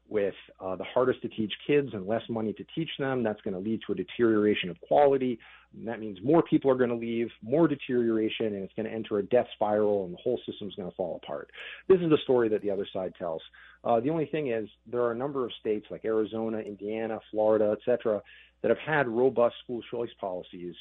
with 0.08 0.34
uh, 0.60 0.76
the 0.76 0.84
hardest 0.84 1.22
to 1.22 1.28
teach 1.28 1.52
kids 1.66 1.88
and 1.92 2.06
less 2.06 2.22
money 2.28 2.52
to 2.52 2.64
teach 2.74 2.90
them. 2.98 3.22
That's 3.22 3.40
going 3.42 3.54
to 3.54 3.60
lead 3.60 3.80
to 3.86 3.92
a 3.92 3.94
deterioration 3.94 4.68
of 4.68 4.80
quality. 4.80 5.38
And 5.74 5.88
that 5.88 6.00
means 6.00 6.18
more 6.22 6.42
people 6.42 6.70
are 6.70 6.74
going 6.74 6.90
to 6.90 6.96
leave, 6.96 7.28
more 7.42 7.66
deterioration, 7.66 8.46
and 8.46 8.62
it's 8.62 8.74
going 8.74 8.86
to 8.86 8.92
enter 8.92 9.18
a 9.18 9.22
death 9.22 9.46
spiral, 9.54 10.04
and 10.04 10.12
the 10.12 10.18
whole 10.22 10.38
system's 10.46 10.74
going 10.74 10.90
to 10.90 10.96
fall 10.96 11.20
apart. 11.22 11.50
This 11.88 12.00
is 12.00 12.10
the 12.10 12.18
story 12.24 12.48
that 12.50 12.60
the 12.62 12.70
other 12.70 12.86
side 12.92 13.14
tells. 13.18 13.40
Uh, 13.84 14.00
the 14.00 14.10
only 14.10 14.26
thing 14.26 14.50
is, 14.52 14.68
there 14.86 15.00
are 15.00 15.12
a 15.12 15.16
number 15.16 15.44
of 15.44 15.52
states 15.60 15.86
like 15.90 16.04
Arizona, 16.04 16.58
Indiana, 16.58 17.18
Florida, 17.30 17.72
et 17.72 17.78
cetera, 17.84 18.20
that 18.62 18.68
have 18.68 18.78
had 18.78 19.08
robust 19.08 19.56
school 19.64 19.80
choice 19.90 20.10
policies 20.20 20.74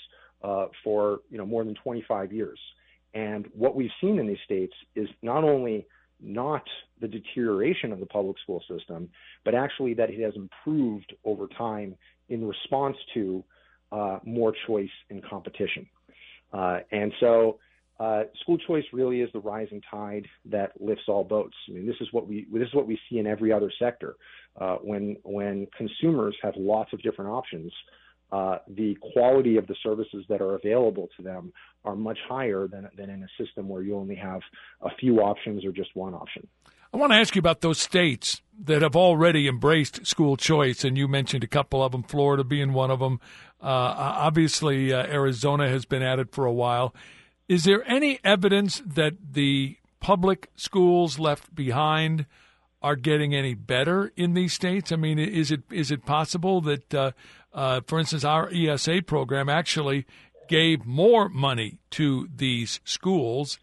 uh, 0.44 0.68
for 0.84 1.20
you 1.30 1.38
know 1.38 1.46
more 1.46 1.64
than 1.64 1.76
25 1.76 2.32
years. 2.32 2.60
And 3.14 3.48
what 3.54 3.76
we've 3.76 3.92
seen 4.00 4.20
in 4.20 4.28
these 4.28 4.38
states 4.46 4.74
is 4.96 5.08
not 5.22 5.44
only 5.44 5.88
not 6.22 6.64
the 7.00 7.08
deterioration 7.08 7.92
of 7.92 8.00
the 8.00 8.06
public 8.06 8.38
school 8.44 8.64
system, 8.70 9.10
but 9.44 9.56
actually 9.56 9.94
that 9.96 10.10
it 10.10 10.20
has 10.22 10.34
improved 10.36 11.14
over 11.26 11.48
time 11.58 11.96
in 12.30 12.48
response 12.48 12.98
to 13.14 13.44
uh, 13.92 14.20
more 14.24 14.54
choice 14.68 14.90
and 15.10 15.24
competition. 15.24 15.86
Uh, 16.54 16.80
and 16.92 17.12
so, 17.20 17.60
uh, 18.00 18.24
school 18.42 18.58
choice 18.58 18.84
really 18.94 19.22
is 19.22 19.30
the 19.32 19.40
rising 19.40 19.80
tide 19.92 20.26
that 20.46 20.72
lifts 20.80 21.04
all 21.08 21.24
boats. 21.24 21.56
I 21.70 21.74
mean, 21.74 21.86
this 21.86 21.98
is 22.02 22.08
what 22.12 22.28
we 22.28 22.48
this 22.52 22.68
is 22.68 22.74
what 22.74 22.88
we 22.88 22.98
see 23.10 23.20
in 23.20 23.28
every 23.28 23.54
other 23.54 23.72
sector. 23.78 24.16
Uh, 24.60 24.78
when 24.78 25.18
when 25.24 25.68
consumers 25.78 26.36
have 26.42 26.56
lots 26.58 26.94
of 26.94 27.02
different 27.04 27.30
options, 27.30 27.72
uh, 28.32 28.60
the 28.68 28.96
quality 29.14 29.58
of 29.58 29.68
the 29.68 29.76
services 29.84 30.26
that 30.30 30.42
are 30.42 30.56
available 30.56 31.10
to 31.18 31.24
them 31.24 31.52
are 31.84 31.96
much 31.96 32.18
higher 32.28 32.68
than, 32.68 32.88
than 32.96 33.10
in 33.10 33.24
a 33.24 33.44
system 33.44 33.68
where 33.68 33.82
you 33.82 33.96
only 33.96 34.16
have 34.16 34.42
a 34.82 34.90
few 35.00 35.20
options 35.20 35.66
or 35.66 35.72
just 35.72 35.96
one 35.96 36.14
option. 36.14 36.48
I 36.94 36.98
want 36.98 37.14
to 37.14 37.18
ask 37.18 37.36
you 37.36 37.40
about 37.40 37.62
those 37.62 37.80
states 37.80 38.42
that 38.64 38.82
have 38.82 38.96
already 38.96 39.48
embraced 39.48 40.06
school 40.06 40.36
choice, 40.36 40.84
and 40.84 40.98
you 40.98 41.08
mentioned 41.08 41.44
a 41.44 41.48
couple 41.48 41.82
of 41.82 41.94
them, 41.94 42.04
Florida 42.04 42.44
being 42.44 42.74
one 42.74 42.92
of 42.92 43.00
them. 43.00 43.20
Uh, 43.62 43.66
obviously, 43.66 44.92
uh, 44.92 45.06
Arizona 45.08 45.70
has 45.70 45.86
been 45.86 46.02
at 46.02 46.20
it 46.20 46.34
for 46.34 46.46
a 46.46 46.54
while. 46.54 46.94
Is 47.48 47.64
there 47.64 47.90
any 47.90 48.20
evidence 48.24 48.82
that 48.86 49.34
the 49.34 49.78
public 50.00 50.50
schools 50.56 51.18
left 51.18 51.54
behind 51.56 52.26
are 52.82 52.96
getting 52.96 53.34
any 53.34 53.54
better 53.54 54.12
in 54.16 54.34
these 54.34 54.54
states? 54.54 54.92
I 54.92 54.96
mean, 54.96 55.20
is 55.20 55.52
it 55.52 55.62
is 55.72 55.92
it 55.92 56.06
possible 56.06 56.62
that 56.62 56.94
uh, 56.94 57.12
uh, 57.54 57.82
for 57.86 58.00
instance, 58.00 58.24
our 58.24 58.50
ESA 58.54 59.02
program 59.06 59.50
actually 59.50 60.06
gave 60.48 60.86
more 60.86 61.30
money 61.30 61.80
to 61.92 62.28
these 62.36 62.80
schools. 62.84 63.60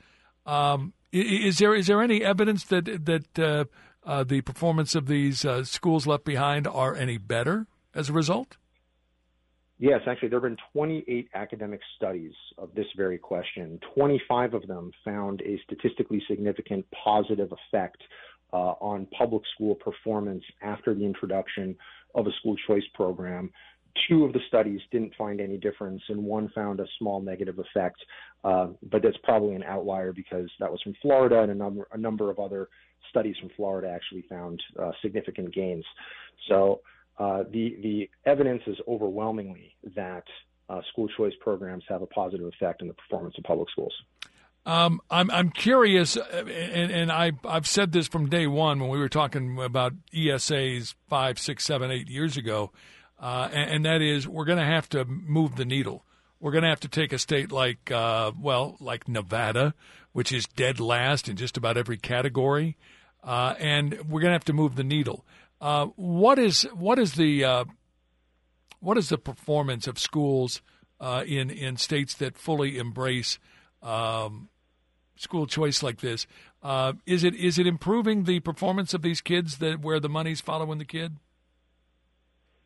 Um, 0.46 0.92
is 1.12 1.58
there 1.58 1.74
is 1.74 1.86
there 1.86 2.02
any 2.02 2.22
evidence 2.22 2.64
that 2.64 3.04
that 3.06 3.38
uh, 3.38 3.64
uh, 4.04 4.24
the 4.24 4.40
performance 4.42 4.94
of 4.94 5.06
these 5.06 5.44
uh, 5.44 5.64
schools 5.64 6.06
left 6.06 6.24
behind 6.24 6.66
are 6.66 6.94
any 6.94 7.18
better 7.18 7.66
as 7.94 8.08
a 8.08 8.12
result? 8.12 8.56
Yes, 9.80 10.00
actually, 10.08 10.30
there 10.30 10.40
have 10.40 10.50
been 10.50 10.56
28 10.72 11.28
academic 11.34 11.80
studies 11.96 12.32
of 12.56 12.74
this 12.74 12.86
very 12.96 13.16
question. 13.16 13.78
25 13.94 14.54
of 14.54 14.66
them 14.66 14.90
found 15.04 15.40
a 15.42 15.60
statistically 15.64 16.20
significant 16.28 16.84
positive 17.04 17.52
effect 17.52 18.02
uh, 18.52 18.74
on 18.80 19.06
public 19.16 19.42
school 19.54 19.76
performance 19.76 20.42
after 20.62 20.94
the 20.94 21.04
introduction 21.04 21.76
of 22.16 22.26
a 22.26 22.30
school 22.40 22.56
choice 22.66 22.82
program 22.94 23.50
two 24.08 24.24
of 24.24 24.32
the 24.32 24.40
studies 24.48 24.80
didn't 24.90 25.14
find 25.16 25.40
any 25.40 25.56
difference, 25.56 26.02
and 26.08 26.22
one 26.22 26.50
found 26.54 26.80
a 26.80 26.86
small 26.98 27.20
negative 27.20 27.58
effect. 27.58 27.96
Uh, 28.44 28.68
but 28.90 29.02
that's 29.02 29.16
probably 29.24 29.54
an 29.54 29.64
outlier 29.64 30.12
because 30.12 30.48
that 30.60 30.70
was 30.70 30.80
from 30.82 30.94
Florida, 31.02 31.42
and 31.42 31.50
a 31.50 31.54
number 31.54 31.88
a 31.92 31.98
number 31.98 32.30
of 32.30 32.38
other 32.38 32.68
studies 33.10 33.36
from 33.40 33.50
Florida 33.56 33.88
actually 33.88 34.24
found 34.28 34.62
uh, 34.80 34.92
significant 35.02 35.52
gains. 35.54 35.84
So 36.48 36.80
uh, 37.18 37.44
the 37.50 37.76
the 37.82 38.10
evidence 38.26 38.62
is 38.66 38.76
overwhelmingly 38.86 39.74
that 39.96 40.24
uh, 40.68 40.80
school 40.92 41.08
choice 41.16 41.32
programs 41.40 41.84
have 41.88 42.02
a 42.02 42.06
positive 42.06 42.46
effect 42.46 42.82
on 42.82 42.88
the 42.88 42.94
performance 42.94 43.34
of 43.38 43.44
public 43.44 43.68
schools. 43.70 43.94
Um, 44.66 45.00
I'm 45.10 45.30
I'm 45.30 45.50
curious, 45.50 46.16
uh, 46.16 46.44
and, 46.46 46.92
and 46.92 47.12
I 47.12 47.32
I've 47.44 47.66
said 47.66 47.92
this 47.92 48.06
from 48.06 48.28
day 48.28 48.46
one 48.46 48.80
when 48.80 48.90
we 48.90 48.98
were 48.98 49.08
talking 49.08 49.58
about 49.58 49.94
ESAs 50.12 50.94
five, 51.08 51.38
six, 51.38 51.64
seven, 51.64 51.90
eight 51.90 52.08
years 52.08 52.36
ago 52.36 52.70
uh, 53.20 53.48
and, 53.52 53.70
and, 53.70 53.84
that 53.84 54.00
is 54.00 54.28
we're 54.28 54.44
going 54.44 54.58
to 54.58 54.64
have 54.64 54.88
to 54.90 55.04
move 55.04 55.56
the 55.56 55.64
needle. 55.64 56.04
We're 56.40 56.52
going 56.52 56.62
to 56.62 56.68
have 56.68 56.80
to 56.80 56.88
take 56.88 57.12
a 57.12 57.18
state 57.18 57.50
like, 57.50 57.90
uh, 57.90 58.30
well, 58.40 58.76
like 58.78 59.08
Nevada, 59.08 59.74
which 60.12 60.32
is 60.32 60.46
dead 60.46 60.78
last 60.78 61.28
in 61.28 61.36
just 61.36 61.56
about 61.56 61.76
every 61.76 61.96
category, 61.96 62.76
uh, 63.24 63.54
and 63.58 63.92
we're 64.08 64.20
going 64.20 64.30
to 64.30 64.34
have 64.34 64.44
to 64.44 64.52
move 64.52 64.76
the 64.76 64.84
needle. 64.84 65.24
Uh, 65.60 65.86
what 65.96 66.38
is 66.38 66.62
what 66.74 67.00
is 67.00 67.14
the 67.14 67.44
uh, 67.44 67.64
what 68.78 68.96
is 68.96 69.08
the 69.08 69.18
performance 69.18 69.88
of 69.88 69.98
schools 69.98 70.62
uh, 71.00 71.24
in 71.26 71.50
in 71.50 71.76
states 71.76 72.14
that 72.14 72.38
fully 72.38 72.78
embrace 72.78 73.40
um, 73.82 74.48
school 75.16 75.48
choice 75.48 75.82
like 75.82 76.00
this? 76.00 76.28
is 77.04 77.24
it 77.24 77.34
is 77.34 77.58
it 77.58 77.66
improving 77.66 78.24
the 78.24 78.38
performance 78.38 78.94
of 78.94 79.02
these 79.02 79.20
kids 79.20 79.58
that 79.58 79.80
where 79.80 79.98
the 79.98 80.08
money's 80.08 80.40
following 80.40 80.78
the 80.78 80.84
kid? 80.84 81.16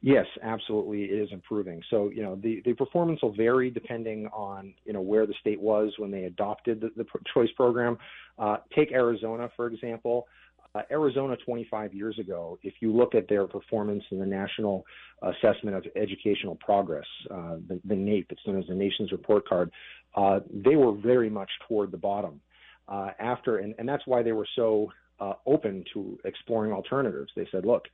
Yes, 0.05 0.27
absolutely, 0.43 1.05
it 1.05 1.23
is 1.23 1.29
improving. 1.31 1.81
So, 1.89 2.11
you 2.11 2.25
know, 2.25 2.35
the, 2.35 2.61
the 2.65 2.75
performance 2.75 3.23
will 3.23 3.33
vary 3.33 3.71
depending 3.71 4.27
on, 4.33 4.75
you 4.85 4.93
know, 4.93 5.01
where 5.01 5.27
the 5.27 5.35
state 5.41 5.61
was 5.61 5.93
when 5.97 6.11
they 6.11 6.25
adopted 6.25 6.81
the, 6.81 6.91
the 6.97 7.07
choice 7.33 7.51
program. 7.57 7.97
Uh, 8.37 8.57
take 8.77 8.91
Arizona, 8.91 9.49
for 9.55 9.69
example. 9.69 10.27
Uh, 10.75 10.81
Arizona 10.91 11.37
25 11.45 11.95
years 11.95 12.19
ago, 12.19 12.59
if 12.63 12.75
you 12.81 12.93
look 12.93 13.15
at 13.15 13.29
their 13.29 13.47
performance 13.47 14.03
in 14.11 14.19
the 14.19 14.27
National 14.27 14.85
Assessment 15.23 15.77
of 15.77 15.85
Educational 15.95 16.57
Progress, 16.57 17.07
uh, 17.31 17.57
the, 17.69 17.79
the 17.85 17.95
NAEP, 17.95 18.27
it's 18.31 18.41
known 18.45 18.59
as 18.59 18.67
the 18.67 18.75
Nation's 18.75 19.13
Report 19.13 19.47
Card, 19.47 19.71
uh, 20.17 20.41
they 20.53 20.75
were 20.75 20.93
very 20.93 21.31
much 21.31 21.51
toward 21.69 21.93
the 21.93 21.99
bottom. 21.99 22.41
Uh, 22.89 23.11
after, 23.21 23.59
and, 23.59 23.75
and 23.79 23.89
that's 23.89 24.05
why 24.07 24.23
they 24.23 24.33
were 24.33 24.49
so 24.57 24.91
uh, 25.21 25.35
open 25.47 25.85
to 25.95 26.19
exploring 26.25 26.73
alternatives. 26.73 27.31
They 27.37 27.47
said, 27.53 27.65
look, 27.65 27.85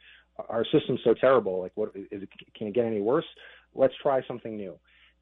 our 0.48 0.64
system's 0.72 1.01
so 1.05 1.14
terrible. 1.14 1.61
Like, 1.61 1.72
what 1.74 1.90
is 1.94 2.07
it? 2.11 2.29
Can 2.57 2.68
it 2.68 2.74
get 2.74 2.85
any 2.85 3.01
worse? 3.01 3.24
Let's 3.74 3.94
try 4.03 4.22
something 4.27 4.57
new. 4.57 4.79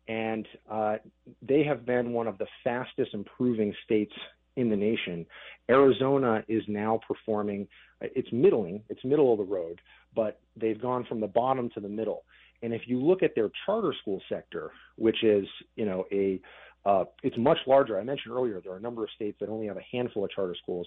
And 0.09 0.47
uh, 0.71 0.97
they 1.43 1.65
have 1.65 1.85
been 1.85 2.13
one 2.13 2.29
of 2.29 2.39
the 2.39 2.47
fastest 2.63 3.13
improving 3.13 3.75
states 3.85 4.13
in 4.57 4.71
the 4.71 4.77
nation. 4.77 5.27
Arizona 5.69 6.45
is 6.49 6.63
now 6.69 7.01
performing. 7.07 7.67
It's 8.01 8.31
middling. 8.33 8.83
It's 8.89 9.05
middle 9.05 9.33
of 9.33 9.39
the 9.39 9.45
road, 9.45 9.81
but 10.15 10.41
they've 10.57 10.81
gone 10.81 11.05
from 11.09 11.21
the 11.21 11.27
bottom 11.27 11.71
to 11.75 11.81
the 11.81 11.89
middle. 11.89 12.25
And 12.63 12.73
if 12.73 12.83
you 12.87 13.01
look 13.01 13.23
at 13.23 13.35
their 13.35 13.51
charter 13.65 13.95
school 14.01 14.23
sector, 14.29 14.71
which 14.97 15.23
is 15.23 15.47
you 15.77 15.85
know 15.85 16.05
a 16.13 16.41
uh, 16.87 17.05
it's 17.25 17.37
much 17.37 17.59
larger. 17.67 17.99
I 17.99 18.05
mentioned 18.05 18.33
earlier 18.33 18.61
there 18.63 18.73
are 18.73 18.77
a 18.77 18.81
number 18.81 19.03
of 19.03 19.11
states 19.17 19.37
that 19.41 19.49
only 19.49 19.67
have 19.67 19.77
a 19.77 19.85
handful 19.91 20.25
of 20.25 20.31
charter 20.31 20.55
schools. 20.63 20.87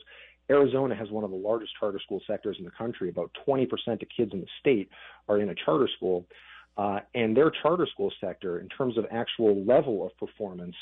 Arizona 0.49 0.95
has 0.95 1.11
one 1.11 1.25
of 1.25 1.29
the 1.29 1.35
largest 1.35 1.73
charter 1.77 1.99
school 1.99 2.21
sectors 2.25 2.55
in 2.57 2.63
the 2.63 2.71
country. 2.71 3.09
About 3.09 3.31
20% 3.45 3.67
of 3.87 4.07
kids 4.15 4.31
in 4.33 4.39
the 4.39 4.47
state 4.61 4.89
are 5.27 5.39
in 5.39 5.49
a 5.49 5.55
charter 5.55 5.89
school. 5.97 6.25
Uh, 6.77 7.01
and 7.13 7.35
their 7.35 7.51
charter 7.61 7.85
school 7.91 8.11
sector, 8.21 8.59
in 8.59 8.69
terms 8.69 8.97
of 8.97 9.05
actual 9.11 9.65
level 9.65 10.05
of 10.05 10.15
performance, 10.17 10.75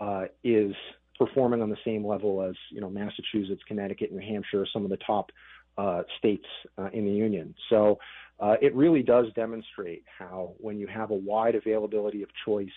uh, 0.00 0.24
is 0.44 0.74
performing 1.18 1.62
on 1.62 1.70
the 1.70 1.78
same 1.84 2.06
level 2.06 2.42
as 2.42 2.54
you 2.70 2.82
know 2.82 2.90
Massachusetts, 2.90 3.62
Connecticut, 3.66 4.12
New 4.12 4.20
Hampshire, 4.20 4.66
some 4.70 4.84
of 4.84 4.90
the 4.90 4.98
top 4.98 5.30
uh, 5.78 6.02
states 6.18 6.44
uh, 6.76 6.90
in 6.92 7.06
the 7.06 7.10
union. 7.10 7.54
So 7.70 7.98
uh, 8.40 8.54
it 8.60 8.74
really 8.74 9.02
does 9.02 9.26
demonstrate 9.34 10.04
how 10.18 10.54
when 10.58 10.78
you 10.78 10.86
have 10.86 11.10
a 11.10 11.14
wide 11.14 11.54
availability 11.54 12.22
of 12.22 12.28
choice 12.44 12.68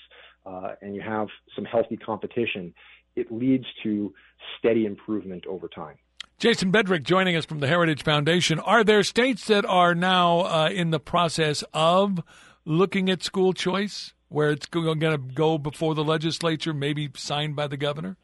uh, 0.46 0.72
and 0.82 0.96
you 0.96 1.02
have 1.02 1.28
some 1.56 1.66
healthy 1.66 1.98
competition, 1.98 2.74
it 3.16 3.32
leads 3.32 3.66
to 3.84 4.14
steady 4.58 4.86
improvement 4.86 5.46
over 5.46 5.68
time. 5.68 5.96
Jason 6.40 6.72
Bedrick 6.72 7.04
joining 7.04 7.36
us 7.36 7.46
from 7.46 7.60
the 7.60 7.68
Heritage 7.68 8.04
Foundation. 8.04 8.60
Are 8.60 8.84
there 8.84 9.04
states 9.04 9.46
that 9.46 9.64
are 9.66 9.94
now 9.94 10.40
uh, 10.40 10.70
in 10.70 10.90
the 10.90 11.00
process 11.00 11.64
of 11.74 12.24
looking 12.66 13.10
at 13.12 13.22
school 13.22 13.54
choice, 13.54 14.14
where 14.30 14.50
it's 14.50 14.66
going 14.66 15.00
to 15.02 15.18
go 15.18 15.60
before 15.60 15.94
the 15.94 16.04
legislature, 16.04 16.74
maybe 16.74 17.12
signed 17.16 17.56
by 17.56 17.68
the 17.68 17.78
governor? 17.78 18.18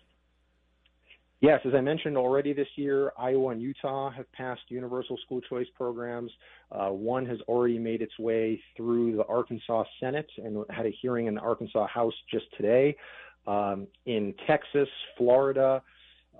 Yes, 1.40 1.60
as 1.66 1.74
I 1.76 1.82
mentioned 1.82 2.18
already 2.18 2.52
this 2.52 2.68
year, 2.76 3.12
Iowa 3.16 3.50
and 3.50 3.62
Utah 3.62 4.10
have 4.10 4.32
passed 4.32 4.62
universal 4.70 5.18
school 5.24 5.40
choice 5.42 5.68
programs. 5.76 6.32
Uh, 6.72 6.90
one 6.90 7.28
has 7.28 7.38
already 7.48 7.78
made 7.78 8.02
its 8.02 8.18
way 8.18 8.60
through 8.76 9.18
the 9.18 9.26
Arkansas 9.26 9.84
Senate 10.00 10.30
and 10.44 10.66
had 10.72 10.88
a 10.88 10.98
hearing 11.00 11.28
in 11.28 11.36
the 11.36 11.42
Arkansas 11.42 11.86
House 11.88 12.14
just 12.32 12.46
today. 12.58 12.96
Um, 13.46 13.86
in 14.08 14.34
Texas, 14.48 14.90
Florida, 15.16 15.84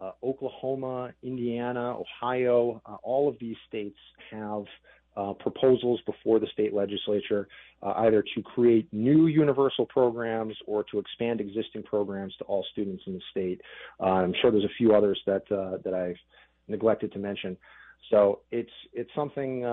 uh, 0.02 0.12
Oklahoma, 0.24 1.12
Indiana, 1.22 1.96
Ohio, 2.00 2.82
uh, 2.88 2.96
all 3.04 3.30
of 3.30 3.36
these 3.40 3.56
states 3.68 4.00
have 4.32 4.64
uh, 5.18 5.34
proposals 5.34 6.00
before 6.06 6.40
the 6.40 6.48
state 6.54 6.74
legislature 6.74 7.48
uh, 7.82 7.94
either 7.98 8.24
to 8.36 8.42
create 8.44 8.88
new 8.94 9.26
universal 9.26 9.86
programs 9.86 10.56
or 10.68 10.84
to 10.84 11.00
expand 11.00 11.42
existing 11.42 11.82
programs 11.84 12.36
to 12.38 12.44
all 12.44 12.64
students 12.72 13.04
in 13.08 13.14
the 13.14 13.22
state. 13.32 13.60
Uh, 14.00 14.06
I'm 14.06 14.34
sure 14.42 14.52
there's 14.52 14.64
a 14.64 14.78
few 14.78 14.94
others 14.94 15.20
that 15.26 15.44
uh, 15.52 15.78
that 15.84 15.94
I've 15.94 16.18
neglected 16.68 17.12
to 17.14 17.20
mention. 17.20 17.58
So 18.12 18.42
it's 18.52 18.72
it's 18.94 19.10
something. 19.16 19.66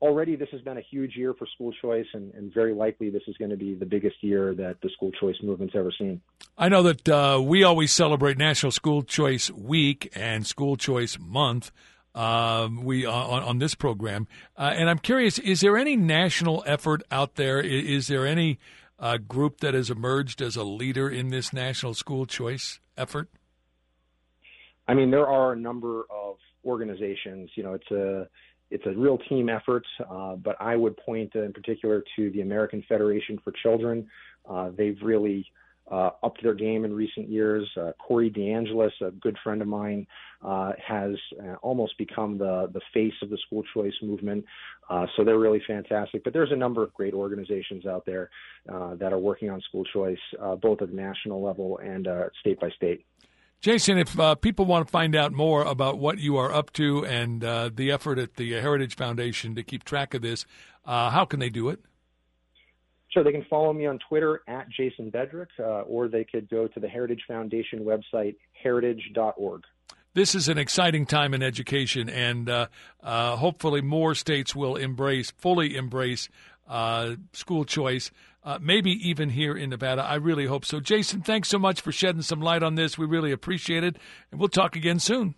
Already, 0.00 0.36
this 0.36 0.48
has 0.52 0.60
been 0.60 0.78
a 0.78 0.86
huge 0.92 1.16
year 1.16 1.34
for 1.34 1.44
school 1.56 1.72
choice, 1.82 2.06
and, 2.14 2.32
and 2.34 2.54
very 2.54 2.72
likely 2.72 3.10
this 3.10 3.24
is 3.26 3.36
going 3.36 3.50
to 3.50 3.56
be 3.56 3.74
the 3.74 3.84
biggest 3.84 4.14
year 4.20 4.54
that 4.54 4.76
the 4.80 4.88
school 4.90 5.10
choice 5.10 5.34
movement's 5.42 5.74
ever 5.74 5.92
seen. 5.98 6.20
I 6.56 6.68
know 6.68 6.84
that 6.84 7.42
we 7.44 7.64
always 7.64 7.90
celebrate 7.90 8.38
National 8.38 8.70
School 8.70 9.02
Choice 9.02 9.50
Week 9.50 10.08
and 10.14 10.46
School 10.46 10.76
Choice 10.76 11.18
Month. 11.18 11.72
Um, 12.14 12.84
we 12.84 13.06
uh, 13.06 13.12
on, 13.12 13.42
on, 13.42 13.58
this 13.58 13.74
program, 13.74 14.26
uh, 14.56 14.72
and 14.74 14.88
I'm 14.88 14.98
curious: 14.98 15.38
is 15.38 15.60
there 15.60 15.76
any 15.76 15.94
national 15.94 16.64
effort 16.66 17.02
out 17.10 17.36
there? 17.36 17.60
Is, 17.60 17.84
is 17.84 18.06
there 18.08 18.26
any 18.26 18.58
uh, 18.98 19.18
group 19.18 19.60
that 19.60 19.74
has 19.74 19.90
emerged 19.90 20.40
as 20.42 20.56
a 20.56 20.64
leader 20.64 21.08
in 21.08 21.28
this 21.28 21.52
national 21.52 21.94
school 21.94 22.26
choice 22.26 22.80
effort? 22.96 23.28
I 24.88 24.94
mean, 24.94 25.10
there 25.10 25.26
are 25.26 25.52
a 25.52 25.56
number 25.56 26.06
of 26.10 26.36
organizations. 26.64 27.50
You 27.54 27.62
know, 27.62 27.74
it's 27.74 27.90
a 27.90 28.26
it's 28.70 28.86
a 28.86 28.98
real 28.98 29.18
team 29.28 29.48
effort, 29.48 29.84
uh, 30.10 30.36
but 30.36 30.56
I 30.60 30.76
would 30.76 30.96
point 30.96 31.34
in 31.34 31.52
particular 31.52 32.02
to 32.16 32.30
the 32.30 32.40
American 32.40 32.82
Federation 32.88 33.38
for 33.44 33.52
Children. 33.62 34.08
They've 34.76 34.98
really 35.02 35.46
uh, 35.90 36.10
upped 36.22 36.42
their 36.42 36.54
game 36.54 36.84
in 36.84 36.92
recent 36.92 37.28
years. 37.28 37.68
Uh, 37.76 37.92
Corey 37.98 38.30
DeAngelis, 38.30 38.92
a 39.00 39.10
good 39.10 39.36
friend 39.42 39.62
of 39.62 39.68
mine, 39.68 40.06
uh, 40.42 40.72
has 40.86 41.12
uh, 41.42 41.54
almost 41.62 41.96
become 41.98 42.38
the 42.38 42.68
the 42.72 42.80
face 42.94 43.14
of 43.22 43.30
the 43.30 43.38
school 43.46 43.62
choice 43.74 43.94
movement. 44.02 44.44
Uh, 44.88 45.06
so 45.16 45.24
they're 45.24 45.38
really 45.38 45.62
fantastic. 45.66 46.24
But 46.24 46.32
there's 46.32 46.52
a 46.52 46.56
number 46.56 46.82
of 46.82 46.92
great 46.94 47.14
organizations 47.14 47.86
out 47.86 48.06
there 48.06 48.30
uh, 48.72 48.94
that 48.96 49.12
are 49.12 49.18
working 49.18 49.50
on 49.50 49.60
school 49.62 49.84
choice, 49.84 50.18
both 50.62 50.82
at 50.82 50.90
the 50.90 50.96
national 50.96 51.42
level 51.42 51.78
and 51.78 52.06
state 52.40 52.60
by 52.60 52.70
state. 52.70 53.04
Jason, 53.60 53.98
if 53.98 54.16
people 54.40 54.66
want 54.66 54.86
to 54.86 54.90
find 54.90 55.16
out 55.16 55.32
more 55.32 55.62
about 55.62 55.98
what 55.98 56.18
you 56.18 56.36
are 56.36 56.52
up 56.52 56.72
to 56.74 57.04
and 57.04 57.40
the 57.40 57.90
effort 57.90 58.18
at 58.18 58.36
the 58.36 58.52
Heritage 58.52 58.94
Foundation 58.94 59.54
to 59.56 59.62
keep 59.62 59.84
track 59.84 60.14
of 60.14 60.22
this, 60.22 60.46
how 60.86 61.24
can 61.24 61.40
they 61.40 61.50
do 61.50 61.68
it? 61.68 61.80
Sure, 63.10 63.24
they 63.24 63.32
can 63.32 63.46
follow 63.48 63.72
me 63.72 63.86
on 63.86 63.98
Twitter 64.08 64.42
at 64.46 64.68
Jason 64.68 65.10
Bedrick, 65.10 65.48
uh, 65.58 65.82
or 65.82 66.08
they 66.08 66.24
could 66.24 66.48
go 66.50 66.68
to 66.68 66.80
the 66.80 66.88
Heritage 66.88 67.22
Foundation 67.26 67.80
website, 67.80 68.36
heritage.org. 68.62 69.62
This 70.14 70.34
is 70.34 70.48
an 70.48 70.58
exciting 70.58 71.06
time 71.06 71.32
in 71.32 71.42
education, 71.42 72.08
and 72.08 72.50
uh, 72.50 72.66
uh, 73.02 73.36
hopefully 73.36 73.80
more 73.80 74.14
states 74.14 74.54
will 74.54 74.76
embrace, 74.76 75.30
fully 75.30 75.76
embrace 75.76 76.28
school 77.32 77.64
choice 77.64 78.10
uh, 78.48 78.58
maybe 78.62 78.92
even 79.06 79.28
here 79.28 79.54
in 79.54 79.68
Nevada. 79.68 80.02
I 80.02 80.14
really 80.14 80.46
hope 80.46 80.64
so. 80.64 80.80
Jason, 80.80 81.20
thanks 81.20 81.48
so 81.48 81.58
much 81.58 81.82
for 81.82 81.92
shedding 81.92 82.22
some 82.22 82.40
light 82.40 82.62
on 82.62 82.76
this. 82.76 82.96
We 82.96 83.04
really 83.04 83.30
appreciate 83.30 83.84
it, 83.84 83.96
and 84.30 84.40
we'll 84.40 84.48
talk 84.48 84.74
again 84.74 84.98
soon. 85.00 85.34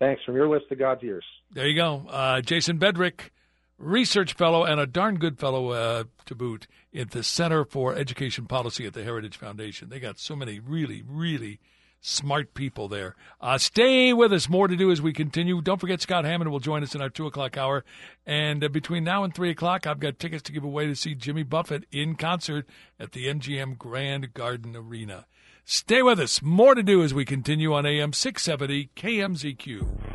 Thanks. 0.00 0.22
From 0.24 0.34
your 0.34 0.48
list 0.48 0.68
to 0.70 0.76
God's 0.76 1.04
ears. 1.04 1.24
There 1.52 1.68
you 1.68 1.76
go. 1.76 2.04
Uh, 2.08 2.40
Jason 2.40 2.78
Bedrick, 2.78 3.30
research 3.78 4.34
fellow 4.34 4.64
and 4.64 4.80
a 4.80 4.86
darn 4.86 5.18
good 5.18 5.38
fellow 5.38 5.70
uh, 5.70 6.04
to 6.26 6.34
boot 6.34 6.66
at 6.94 7.12
the 7.12 7.22
Center 7.22 7.64
for 7.64 7.94
Education 7.94 8.46
Policy 8.46 8.86
at 8.86 8.92
the 8.92 9.04
Heritage 9.04 9.36
Foundation. 9.36 9.88
They 9.88 10.00
got 10.00 10.18
so 10.18 10.36
many 10.36 10.58
really, 10.60 11.02
really 11.06 11.60
smart 12.00 12.54
people 12.54 12.88
there. 12.88 13.14
Uh, 13.40 13.58
stay 13.58 14.12
with 14.12 14.32
us. 14.32 14.48
More 14.48 14.68
to 14.68 14.76
do 14.76 14.90
as 14.90 15.02
we 15.02 15.12
continue. 15.12 15.60
Don't 15.60 15.80
forget 15.80 16.00
Scott 16.00 16.24
Hammond 16.24 16.50
will 16.50 16.60
join 16.60 16.82
us 16.82 16.94
in 16.94 17.00
our 17.00 17.08
two 17.08 17.26
o'clock 17.26 17.56
hour. 17.56 17.84
And 18.26 18.62
uh, 18.62 18.68
between 18.68 19.04
now 19.04 19.24
and 19.24 19.34
three 19.34 19.50
o'clock, 19.50 19.86
I've 19.86 20.00
got 20.00 20.18
tickets 20.18 20.42
to 20.44 20.52
give 20.52 20.64
away 20.64 20.86
to 20.86 20.94
see 20.94 21.14
Jimmy 21.14 21.42
Buffett 21.42 21.84
in 21.90 22.14
concert 22.14 22.66
at 22.98 23.12
the 23.12 23.26
MGM 23.26 23.78
Grand 23.78 24.34
Garden 24.34 24.76
Arena. 24.76 25.26
Stay 25.64 26.02
with 26.02 26.18
us. 26.18 26.40
More 26.40 26.74
to 26.74 26.82
do 26.82 27.02
as 27.02 27.12
we 27.12 27.24
continue 27.24 27.74
on 27.74 27.84
AM 27.84 28.12
670 28.12 28.90
KMZQ. 28.96 30.07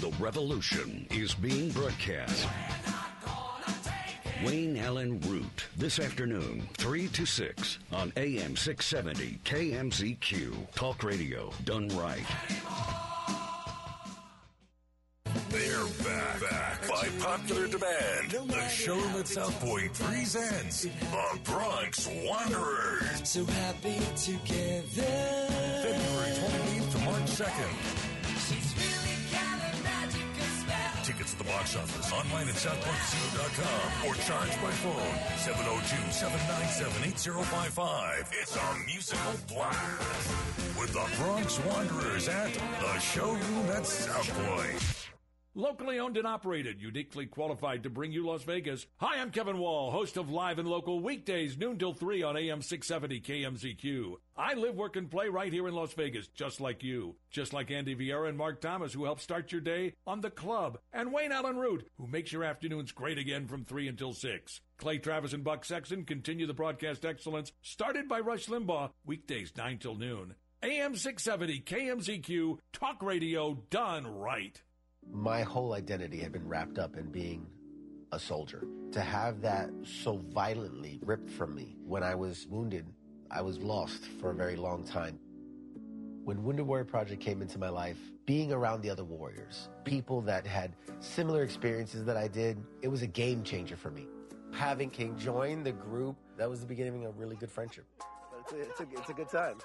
The 0.00 0.12
revolution 0.20 1.06
is 1.10 1.34
being 1.34 1.70
broadcast 1.70 2.46
Wayne 4.44 4.76
Allen 4.76 5.18
Root 5.22 5.66
this 5.78 5.98
afternoon, 5.98 6.68
3 6.74 7.08
to 7.08 7.24
6 7.24 7.78
on 7.92 8.12
AM 8.18 8.56
670 8.56 9.40
KMZQ. 9.44 10.74
Talk 10.74 11.02
radio 11.02 11.50
done 11.64 11.88
right. 11.88 12.26
They're 15.48 15.86
back, 16.04 16.40
back 16.42 16.88
by 16.88 17.08
popular 17.18 17.66
demand. 17.66 18.30
The 18.30 18.68
show 18.68 19.00
that 19.16 19.26
South 19.26 19.58
Point 19.60 19.94
presents 19.94 20.82
the 20.82 21.40
Bronx 21.44 22.06
Wanderers. 22.22 23.26
So 23.26 23.46
happy 23.46 23.98
together. 24.14 25.48
February 25.82 26.32
28th 26.32 26.92
to 26.92 26.98
March 26.98 27.22
2nd. 27.22 28.05
Tickets 31.26 31.32
at 31.32 31.38
the 31.38 31.44
box 31.52 31.76
office, 31.76 32.12
online 32.12 32.48
at 32.48 32.54
southpointcasino.com, 32.54 34.08
or 34.08 34.14
charge 34.14 34.62
by 34.62 34.70
phone 34.70 35.18
702-797-8055. 35.42 38.32
It's 38.32 38.56
a 38.56 38.74
musical 38.86 39.34
blast 39.48 40.30
with 40.78 40.92
the 40.92 41.04
Bronx 41.18 41.58
Wanderers 41.64 42.28
at 42.28 42.54
the 42.54 42.98
showroom 42.98 43.70
at 43.70 43.86
South 43.86 44.30
Point. 44.46 45.05
Locally 45.58 45.98
owned 45.98 46.18
and 46.18 46.26
operated, 46.26 46.82
uniquely 46.82 47.24
qualified 47.24 47.82
to 47.82 47.88
bring 47.88 48.12
you 48.12 48.26
Las 48.26 48.42
Vegas. 48.42 48.86
Hi, 48.98 49.18
I'm 49.18 49.30
Kevin 49.30 49.56
Wall, 49.56 49.90
host 49.90 50.18
of 50.18 50.28
Live 50.28 50.58
and 50.58 50.68
Local 50.68 51.00
weekdays, 51.00 51.56
noon 51.56 51.78
till 51.78 51.94
3 51.94 52.22
on 52.24 52.36
AM 52.36 52.60
670 52.60 53.22
KMZQ. 53.22 54.16
I 54.36 54.52
live, 54.52 54.74
work, 54.74 54.96
and 54.96 55.10
play 55.10 55.30
right 55.30 55.50
here 55.50 55.66
in 55.66 55.72
Las 55.74 55.94
Vegas, 55.94 56.28
just 56.28 56.60
like 56.60 56.82
you. 56.82 57.16
Just 57.30 57.54
like 57.54 57.70
Andy 57.70 57.96
Vieira 57.96 58.28
and 58.28 58.36
Mark 58.36 58.60
Thomas, 58.60 58.92
who 58.92 59.04
help 59.04 59.18
start 59.18 59.50
your 59.50 59.62
day 59.62 59.94
on 60.06 60.20
The 60.20 60.28
Club, 60.28 60.78
and 60.92 61.10
Wayne 61.10 61.32
Allen 61.32 61.56
Root, 61.56 61.88
who 61.96 62.06
makes 62.06 62.32
your 62.32 62.44
afternoons 62.44 62.92
great 62.92 63.16
again 63.16 63.46
from 63.46 63.64
3 63.64 63.88
until 63.88 64.12
6. 64.12 64.60
Clay 64.76 64.98
Travis 64.98 65.32
and 65.32 65.42
Buck 65.42 65.64
Sexton 65.64 66.04
continue 66.04 66.46
the 66.46 66.52
broadcast 66.52 67.06
excellence 67.06 67.50
started 67.62 68.10
by 68.10 68.20
Rush 68.20 68.48
Limbaugh, 68.48 68.90
weekdays 69.06 69.52
9 69.56 69.78
till 69.78 69.94
noon. 69.94 70.34
AM 70.62 70.96
670 70.96 71.60
KMZQ, 71.62 72.58
talk 72.74 73.02
radio 73.02 73.54
done 73.70 74.06
right 74.06 74.60
my 75.12 75.42
whole 75.42 75.72
identity 75.72 76.18
had 76.18 76.32
been 76.32 76.46
wrapped 76.46 76.78
up 76.78 76.96
in 76.96 77.10
being 77.10 77.46
a 78.12 78.18
soldier. 78.18 78.64
To 78.92 79.00
have 79.00 79.40
that 79.42 79.70
so 79.84 80.18
violently 80.32 81.00
ripped 81.02 81.30
from 81.30 81.54
me 81.54 81.76
when 81.84 82.02
I 82.02 82.14
was 82.14 82.46
wounded, 82.48 82.86
I 83.30 83.42
was 83.42 83.58
lost 83.58 84.04
for 84.20 84.30
a 84.30 84.34
very 84.34 84.56
long 84.56 84.84
time. 84.84 85.18
When 86.24 86.42
Wounded 86.42 86.66
Warrior 86.66 86.84
Project 86.84 87.20
came 87.20 87.40
into 87.42 87.58
my 87.58 87.68
life, 87.68 87.98
being 88.24 88.52
around 88.52 88.82
the 88.82 88.90
other 88.90 89.04
warriors, 89.04 89.68
people 89.84 90.20
that 90.22 90.46
had 90.46 90.74
similar 90.98 91.42
experiences 91.42 92.04
that 92.04 92.16
I 92.16 92.26
did, 92.26 92.58
it 92.82 92.88
was 92.88 93.02
a 93.02 93.06
game 93.06 93.44
changer 93.44 93.76
for 93.76 93.90
me. 93.90 94.06
Having 94.52 94.90
King 94.90 95.16
join 95.16 95.62
the 95.62 95.72
group, 95.72 96.16
that 96.36 96.48
was 96.48 96.60
the 96.60 96.66
beginning 96.66 97.04
of 97.04 97.14
a 97.14 97.18
really 97.18 97.36
good 97.36 97.50
friendship. 97.50 97.84
It's 98.40 98.52
a, 98.52 98.60
it's 98.60 98.80
a, 98.80 98.86
it's 98.92 99.08
a 99.10 99.12
good 99.12 99.28
time. 99.28 99.58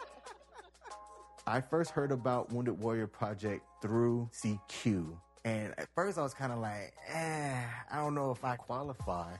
I 1.47 1.61
first 1.61 1.91
heard 1.91 2.11
about 2.11 2.51
Wounded 2.51 2.79
Warrior 2.79 3.07
Project 3.07 3.63
through 3.81 4.29
CQ 4.33 5.17
and 5.43 5.73
at 5.77 5.87
first 5.95 6.17
I 6.17 6.21
was 6.21 6.33
kind 6.33 6.51
of 6.51 6.59
like, 6.59 6.93
eh, 7.13 7.63
I 7.91 7.97
don't 7.97 8.15
know 8.15 8.31
if 8.31 8.43
I 8.43 8.55
qualify. 8.55 9.35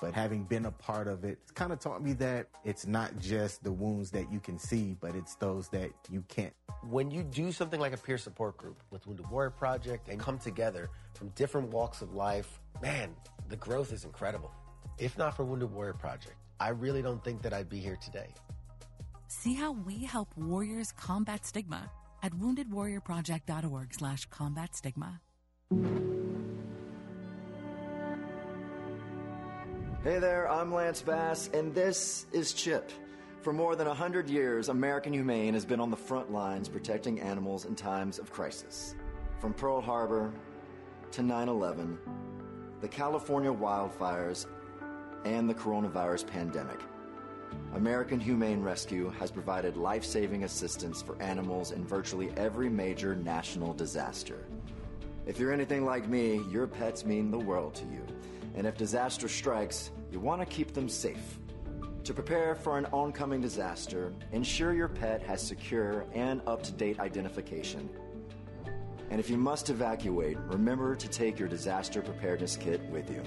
But 0.00 0.12
having 0.12 0.44
been 0.44 0.66
a 0.66 0.72
part 0.72 1.06
of 1.06 1.24
it, 1.24 1.38
it's 1.42 1.52
kind 1.52 1.72
of 1.72 1.78
taught 1.78 2.02
me 2.02 2.12
that 2.14 2.48
it's 2.64 2.86
not 2.86 3.16
just 3.20 3.62
the 3.62 3.72
wounds 3.72 4.10
that 4.10 4.30
you 4.30 4.40
can 4.40 4.58
see, 4.58 4.96
but 5.00 5.14
it's 5.14 5.36
those 5.36 5.68
that 5.68 5.92
you 6.10 6.24
can't. 6.28 6.52
When 6.82 7.10
you 7.10 7.22
do 7.22 7.52
something 7.52 7.80
like 7.80 7.94
a 7.94 7.96
peer 7.96 8.18
support 8.18 8.56
group 8.56 8.82
with 8.90 9.06
Wounded 9.06 9.30
Warrior 9.30 9.50
Project 9.50 10.08
and 10.08 10.18
come 10.18 10.38
together 10.38 10.90
from 11.14 11.28
different 11.30 11.70
walks 11.70 12.02
of 12.02 12.12
life, 12.12 12.60
man, 12.82 13.14
the 13.48 13.56
growth 13.56 13.92
is 13.92 14.04
incredible. 14.04 14.50
If 14.98 15.16
not 15.16 15.36
for 15.36 15.44
Wounded 15.44 15.72
Warrior 15.72 15.94
Project, 15.94 16.36
I 16.60 16.70
really 16.70 17.00
don't 17.00 17.22
think 17.22 17.40
that 17.42 17.52
I'd 17.52 17.68
be 17.68 17.78
here 17.78 17.96
today. 17.96 18.34
See 19.28 19.54
how 19.54 19.72
we 19.72 19.98
help 20.04 20.36
warriors 20.36 20.92
combat 20.92 21.46
stigma 21.46 21.90
at 22.22 22.32
woundedwarriorproject.org 22.32 23.94
slash 23.94 24.26
combat 24.26 24.74
stigma. 24.74 25.20
Hey 30.04 30.18
there, 30.18 30.50
I'm 30.50 30.72
Lance 30.72 31.00
Bass, 31.00 31.48
and 31.54 31.74
this 31.74 32.26
is 32.30 32.52
CHIP. 32.52 32.92
For 33.40 33.52
more 33.52 33.74
than 33.74 33.86
100 33.86 34.28
years, 34.28 34.68
American 34.68 35.12
Humane 35.12 35.54
has 35.54 35.64
been 35.64 35.80
on 35.80 35.90
the 35.90 35.96
front 35.96 36.30
lines 36.30 36.68
protecting 36.68 37.20
animals 37.20 37.64
in 37.64 37.74
times 37.74 38.18
of 38.18 38.30
crisis. 38.30 38.94
From 39.38 39.54
Pearl 39.54 39.80
Harbor 39.80 40.32
to 41.12 41.22
9 41.22 41.48
11, 41.48 41.98
the 42.80 42.88
California 42.88 43.50
wildfires, 43.50 44.46
and 45.24 45.48
the 45.48 45.54
coronavirus 45.54 46.26
pandemic. 46.26 46.80
American 47.74 48.20
Humane 48.20 48.62
Rescue 48.62 49.10
has 49.18 49.30
provided 49.30 49.76
life 49.76 50.04
saving 50.04 50.44
assistance 50.44 51.02
for 51.02 51.20
animals 51.20 51.72
in 51.72 51.84
virtually 51.84 52.30
every 52.36 52.68
major 52.68 53.14
national 53.16 53.72
disaster. 53.74 54.44
If 55.26 55.38
you're 55.38 55.52
anything 55.52 55.86
like 55.86 56.06
me, 56.06 56.42
your 56.50 56.66
pets 56.66 57.06
mean 57.06 57.30
the 57.30 57.38
world 57.38 57.74
to 57.76 57.84
you. 57.84 58.04
And 58.54 58.66
if 58.66 58.76
disaster 58.76 59.26
strikes, 59.26 59.90
you 60.12 60.20
want 60.20 60.42
to 60.42 60.46
keep 60.46 60.74
them 60.74 60.88
safe. 60.88 61.38
To 62.04 62.12
prepare 62.12 62.54
for 62.54 62.76
an 62.76 62.84
oncoming 62.92 63.40
disaster, 63.40 64.12
ensure 64.32 64.74
your 64.74 64.88
pet 64.88 65.22
has 65.22 65.40
secure 65.40 66.04
and 66.12 66.42
up 66.46 66.62
to 66.64 66.72
date 66.72 67.00
identification. 67.00 67.88
And 69.08 69.18
if 69.18 69.30
you 69.30 69.38
must 69.38 69.70
evacuate, 69.70 70.36
remember 70.40 70.94
to 70.94 71.08
take 71.08 71.38
your 71.38 71.48
disaster 71.48 72.02
preparedness 72.02 72.56
kit 72.56 72.82
with 72.90 73.08
you. 73.08 73.22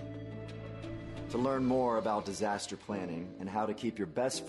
To 1.31 1.39
learn 1.39 1.65
more 1.65 1.97
about 1.97 2.25
disaster 2.25 2.77
planning 2.77 3.33
and 3.39 3.49
how 3.49 3.65
to 3.65 3.73
keep 3.73 3.97
your 3.97 4.07
best 4.07 4.45